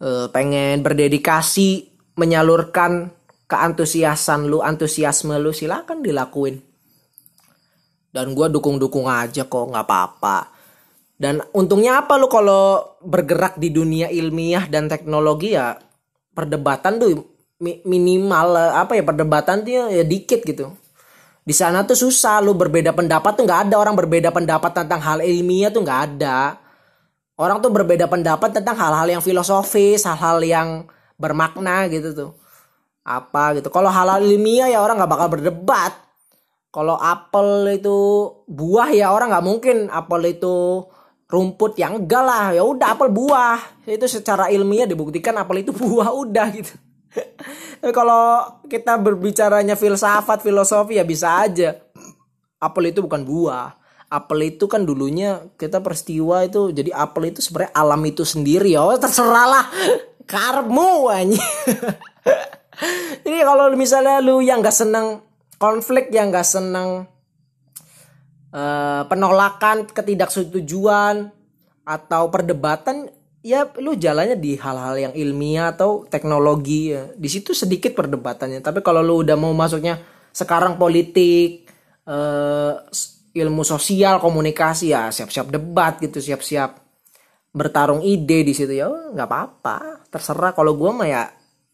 [0.00, 3.10] uh, pengen berdedikasi menyalurkan
[3.48, 6.60] keantusiasan lu antusiasme lu silakan dilakuin.
[8.14, 10.38] Dan gue dukung-dukung aja kok nggak apa-apa.
[11.14, 15.74] Dan untungnya apa lu kalau bergerak di dunia ilmiah dan teknologi ya
[16.34, 17.24] perdebatan tuh
[17.62, 20.74] minimal apa ya perdebatan tuh ya dikit gitu
[21.44, 25.22] di sana tuh susah lu berbeda pendapat tuh nggak ada orang berbeda pendapat tentang hal
[25.22, 26.64] ilmiah tuh nggak ada
[27.38, 30.68] orang tuh berbeda pendapat tentang hal-hal yang filosofis, hal-hal yang
[31.18, 32.30] bermakna gitu tuh.
[33.04, 33.68] Apa gitu.
[33.68, 35.92] Kalau hal-hal ilmiah ya orang nggak bakal berdebat.
[36.74, 37.98] Kalau apel itu
[38.50, 40.82] buah ya orang nggak mungkin apel itu
[41.34, 43.82] rumput yang enggak lah ya udah apel buah.
[43.82, 46.74] Itu secara ilmiah dibuktikan apel itu buah udah gitu.
[47.82, 51.74] Tapi kalau kita berbicaranya filsafat filosofi ya bisa aja.
[52.62, 53.74] Apel itu bukan buah.
[54.08, 58.78] Apel itu kan dulunya kita peristiwa itu jadi apel itu sebenarnya alam itu sendiri.
[58.78, 59.64] Ya oh, terserah lah.
[60.24, 61.12] Karmu
[63.24, 65.20] jadi kalau misalnya lu yang gak seneng
[65.60, 67.06] konflik yang gak seneng
[68.54, 71.28] uh, penolakan ketidaksetujuan
[71.84, 73.10] atau perdebatan
[73.44, 77.12] ya lu jalannya di hal-hal yang ilmiah atau teknologi ya.
[77.12, 78.64] di situ sedikit perdebatannya.
[78.64, 80.00] Tapi kalau lu udah mau masuknya
[80.32, 81.68] sekarang politik
[82.08, 82.80] uh,
[83.34, 86.80] ilmu sosial komunikasi ya siap-siap debat gitu siap-siap
[87.54, 90.08] bertarung ide di situ ya nggak apa-apa.
[90.08, 90.56] Terserah.
[90.56, 91.22] Kalau gue mah ya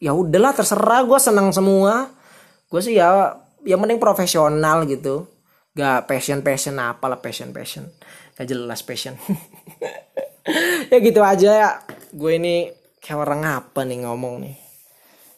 [0.03, 1.07] ya udahlah terserah.
[1.07, 2.11] Gue senang semua.
[2.67, 5.29] Gue sih ya yang penting profesional gitu
[5.81, 7.89] gak passion passion apalah passion passion
[8.37, 9.17] gak jelas passion.
[10.91, 11.71] Ya gitu aja ya.
[12.11, 14.57] Gue ini kayak orang apa nih ngomong nih?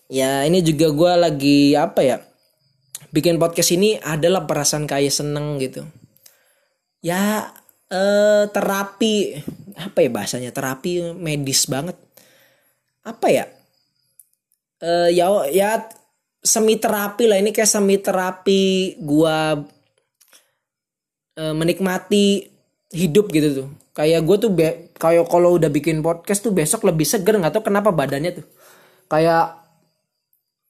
[0.09, 2.16] Ya ini juga gue lagi apa ya?
[3.12, 5.84] Bikin podcast ini adalah perasaan kayak seneng gitu.
[7.05, 7.51] Ya
[7.90, 9.43] eh, terapi.
[9.76, 10.55] Apa ya bahasanya?
[10.55, 11.99] Terapi medis banget.
[13.05, 13.45] Apa ya?
[14.80, 15.82] Eh, ya ya
[16.40, 17.36] semi terapi lah.
[17.43, 19.61] Ini kayak semi terapi gua
[21.39, 22.53] eh, menikmati
[22.93, 23.68] hidup gitu tuh.
[23.93, 24.66] Kayak gue tuh be
[24.97, 28.47] kayak kalau udah bikin podcast tuh besok lebih seger nggak tau kenapa badannya tuh.
[29.09, 29.61] Kayak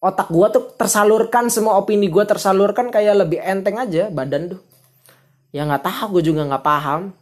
[0.02, 4.60] otak gue tuh tersalurkan semua opini gue tersalurkan kayak lebih enteng aja badan tuh.
[5.54, 7.14] Ya nggak tahu gue juga nggak paham.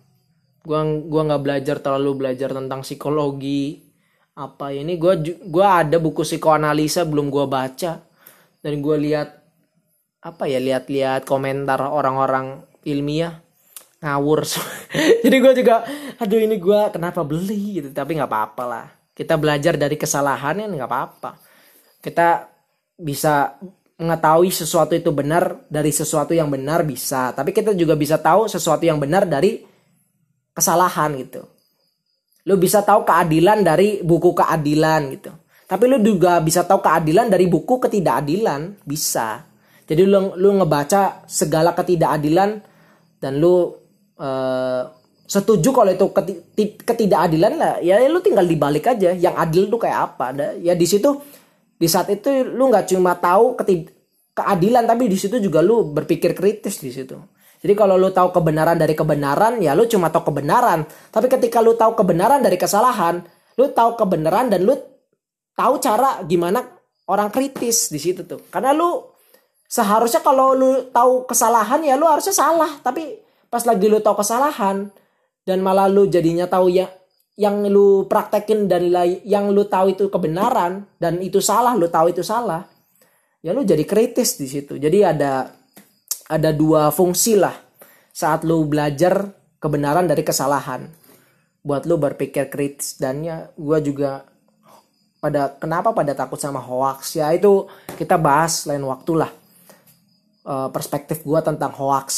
[0.61, 3.81] Gue gua nggak belajar terlalu belajar tentang psikologi
[4.37, 4.97] apa ini.
[5.01, 8.01] Gue gua ada buku psikoanalisa belum gue baca.
[8.61, 9.41] Dan gue lihat
[10.21, 13.41] apa ya lihat-lihat komentar orang-orang ilmiah
[14.01, 14.45] ngawur.
[15.25, 15.85] Jadi gue juga
[16.17, 17.81] aduh ini gue kenapa beli?
[17.81, 17.89] Gitu.
[17.93, 18.87] Tapi nggak apa-apa lah.
[19.13, 21.31] Kita belajar dari kesalahan ya nggak apa-apa.
[22.01, 22.49] Kita
[22.97, 23.57] bisa
[24.01, 27.37] mengetahui sesuatu itu benar dari sesuatu yang benar bisa.
[27.37, 29.61] Tapi kita juga bisa tahu sesuatu yang benar dari
[30.57, 31.45] kesalahan gitu.
[32.49, 35.33] Lu bisa tahu keadilan dari buku keadilan gitu.
[35.69, 39.45] Tapi lu juga bisa tahu keadilan dari buku ketidakadilan bisa.
[39.85, 42.70] Jadi lu lu ngebaca segala ketidakadilan
[43.21, 43.77] dan lu
[44.17, 44.83] uh,
[45.29, 46.07] setuju kalau itu
[46.83, 47.75] ketidakadilan lah.
[47.85, 49.13] Ya lu tinggal dibalik aja.
[49.15, 50.27] Yang adil tuh kayak apa?
[50.59, 51.21] Ya di situ
[51.77, 53.55] di saat itu lu nggak cuma tahu
[54.35, 57.15] keadilan tapi di situ juga lu berpikir kritis di situ.
[57.61, 60.89] Jadi kalau lu tahu kebenaran dari kebenaran ya lu cuma tahu kebenaran.
[61.13, 63.21] Tapi ketika lu tahu kebenaran dari kesalahan
[63.61, 64.73] lu tahu kebenaran dan lu
[65.53, 66.65] tahu cara gimana
[67.13, 68.41] orang kritis di situ tuh.
[68.49, 69.10] Karena lu
[69.71, 72.83] seharusnya kalau lu tahu kesalahan ya lu harusnya salah.
[72.83, 74.91] Tapi pas lagi lu tahu kesalahan
[75.47, 76.91] dan malah lu jadinya tahu ya
[77.39, 78.91] yang lu praktekin dan
[79.25, 82.69] yang lu tahu itu kebenaran dan itu salah lu tahu itu salah
[83.41, 84.77] ya lu jadi kritis di situ.
[84.77, 85.49] Jadi ada
[86.29, 87.55] ada dua fungsi lah
[88.13, 90.91] saat lu belajar kebenaran dari kesalahan.
[91.61, 94.25] Buat lu berpikir kritis dan ya gue juga
[95.21, 97.21] pada kenapa pada takut sama hoax?
[97.21, 97.69] Ya itu
[98.01, 99.40] kita bahas lain waktu lah
[100.51, 102.09] uh, perspektif gue tentang hoax.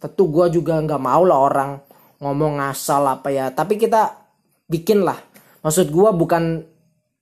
[0.00, 1.70] Tentu gue juga nggak mau lah orang
[2.24, 3.52] ngomong ngasal apa ya.
[3.52, 4.16] Tapi kita
[4.64, 5.20] bikin lah.
[5.60, 6.64] Maksud gue bukan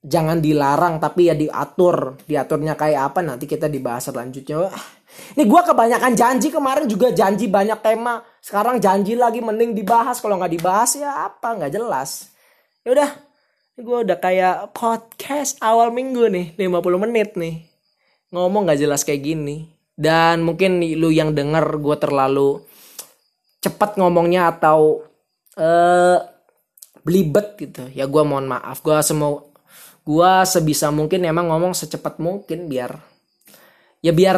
[0.03, 2.23] jangan dilarang tapi ya diatur.
[2.23, 4.71] Diaturnya kayak apa nanti kita dibahas selanjutnya.
[5.37, 6.49] Ini gue kebanyakan janji.
[6.49, 8.23] Kemarin juga janji banyak tema.
[8.41, 10.23] Sekarang janji lagi mending dibahas.
[10.23, 11.59] Kalau nggak dibahas ya apa?
[11.59, 12.31] Nggak jelas.
[12.87, 13.11] Ya udah.
[13.73, 16.47] Gue udah kayak podcast awal minggu nih.
[16.61, 17.65] 50 menit nih.
[18.33, 22.65] Ngomong gak jelas kayak gini dan mungkin lu yang denger gue terlalu
[23.63, 25.07] cepat ngomongnya atau
[25.57, 26.19] uh,
[27.07, 27.87] belibet gitu.
[27.93, 28.81] Ya gue mohon maaf.
[28.81, 29.45] Gue semua
[30.03, 32.99] gue sebisa mungkin emang ngomong secepat mungkin biar
[34.03, 34.35] ya biar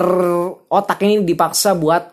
[0.68, 2.12] otak ini dipaksa buat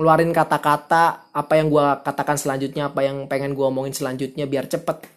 [0.00, 5.16] ngeluarin kata-kata apa yang gue katakan selanjutnya apa yang pengen gue omongin selanjutnya biar cepet.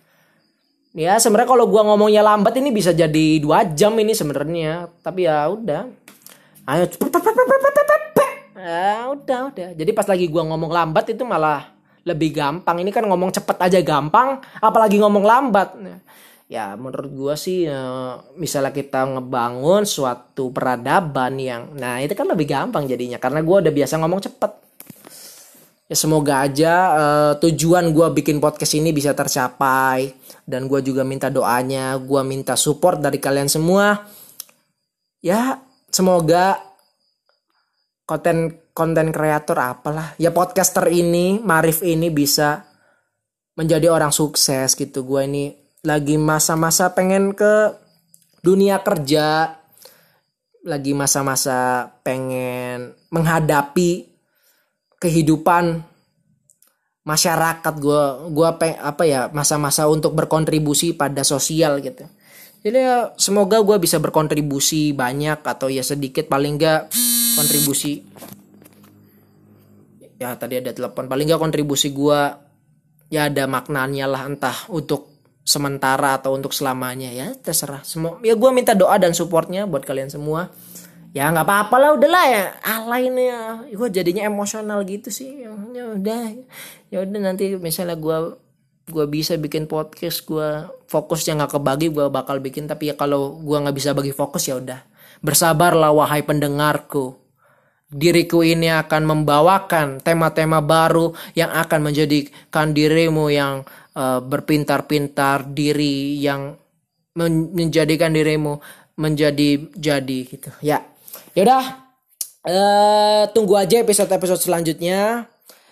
[0.97, 4.89] Ya sebenarnya kalau gua ngomongnya lambat ini bisa jadi dua jam ini sebenarnya.
[5.05, 5.85] Tapi ya udah
[6.69, 6.85] ayo
[8.59, 9.69] ya udah udah.
[9.73, 11.73] Jadi pas lagi gua ngomong lambat itu malah
[12.05, 12.83] lebih gampang.
[12.83, 15.73] Ini kan ngomong cepet aja gampang apalagi ngomong lambat.
[16.49, 22.49] Ya menurut gua sih ya, misalnya kita ngebangun suatu peradaban yang nah itu kan lebih
[22.49, 24.51] gampang jadinya karena gua udah biasa ngomong cepet
[25.89, 30.13] ya semoga aja uh, tujuan gue bikin podcast ini bisa tercapai.
[30.49, 34.01] Dan gue juga minta doanya gue minta support dari kalian semua.
[35.21, 36.61] Ya semoga
[38.09, 42.65] konten konten kreator apalah ya podcaster ini Marif ini bisa
[43.59, 45.03] menjadi orang sukses gitu.
[45.03, 45.51] Gue ini
[45.83, 47.75] lagi masa-masa pengen ke
[48.39, 49.59] dunia kerja
[50.63, 54.07] lagi masa-masa pengen menghadapi
[54.97, 55.83] kehidupan
[57.03, 57.73] masyarakat.
[57.77, 58.47] Gue gue
[58.79, 62.07] apa ya masa-masa untuk berkontribusi pada sosial gitu
[62.59, 66.91] jadi ya semoga gue bisa berkontribusi banyak atau ya sedikit paling enggak
[67.39, 68.03] kontribusi.
[70.19, 71.07] Ya tadi ada telepon.
[71.07, 72.19] Paling enggak kontribusi gue
[73.07, 75.07] ya ada maknanya lah entah untuk
[75.47, 77.07] sementara atau untuk selamanya.
[77.15, 77.87] Ya terserah.
[77.87, 80.51] Semua ya gue minta doa dan supportnya buat kalian semua.
[81.15, 82.43] Ya nggak apa-apa lah udahlah ya.
[82.59, 83.41] Alay nih ya.
[83.71, 85.47] Gue jadinya emosional gitu sih.
[85.47, 86.21] Ya, ya udah.
[86.91, 88.35] Ya udah nanti misalnya gue
[88.89, 92.65] gue bisa bikin podcast gue fokus yang nggak kebagi gue bakal bikin.
[92.65, 94.81] Tapi ya kalau gue nggak bisa bagi fokus ya udah.
[95.21, 97.15] Bersabarlah wahai pendengarku.
[97.89, 103.65] Diriku ini akan membawakan tema-tema baru yang akan menjadikan dirimu yang
[103.97, 106.53] uh, berpintar-pintar diri yang
[107.17, 108.61] menjadikan dirimu
[108.93, 110.49] menjadi jadi gitu.
[110.61, 110.85] Ya.
[111.33, 111.89] Yaudah,
[112.45, 115.25] uh, tunggu aja episode-episode selanjutnya.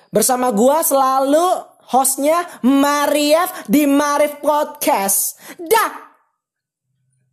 [0.10, 5.40] Bersama gua selalu hostnya Marief di Marif Podcast.
[5.60, 5.92] Dah.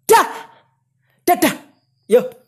[0.06, 0.26] Dah.
[1.24, 1.54] Dah dah.
[2.06, 2.43] Yo.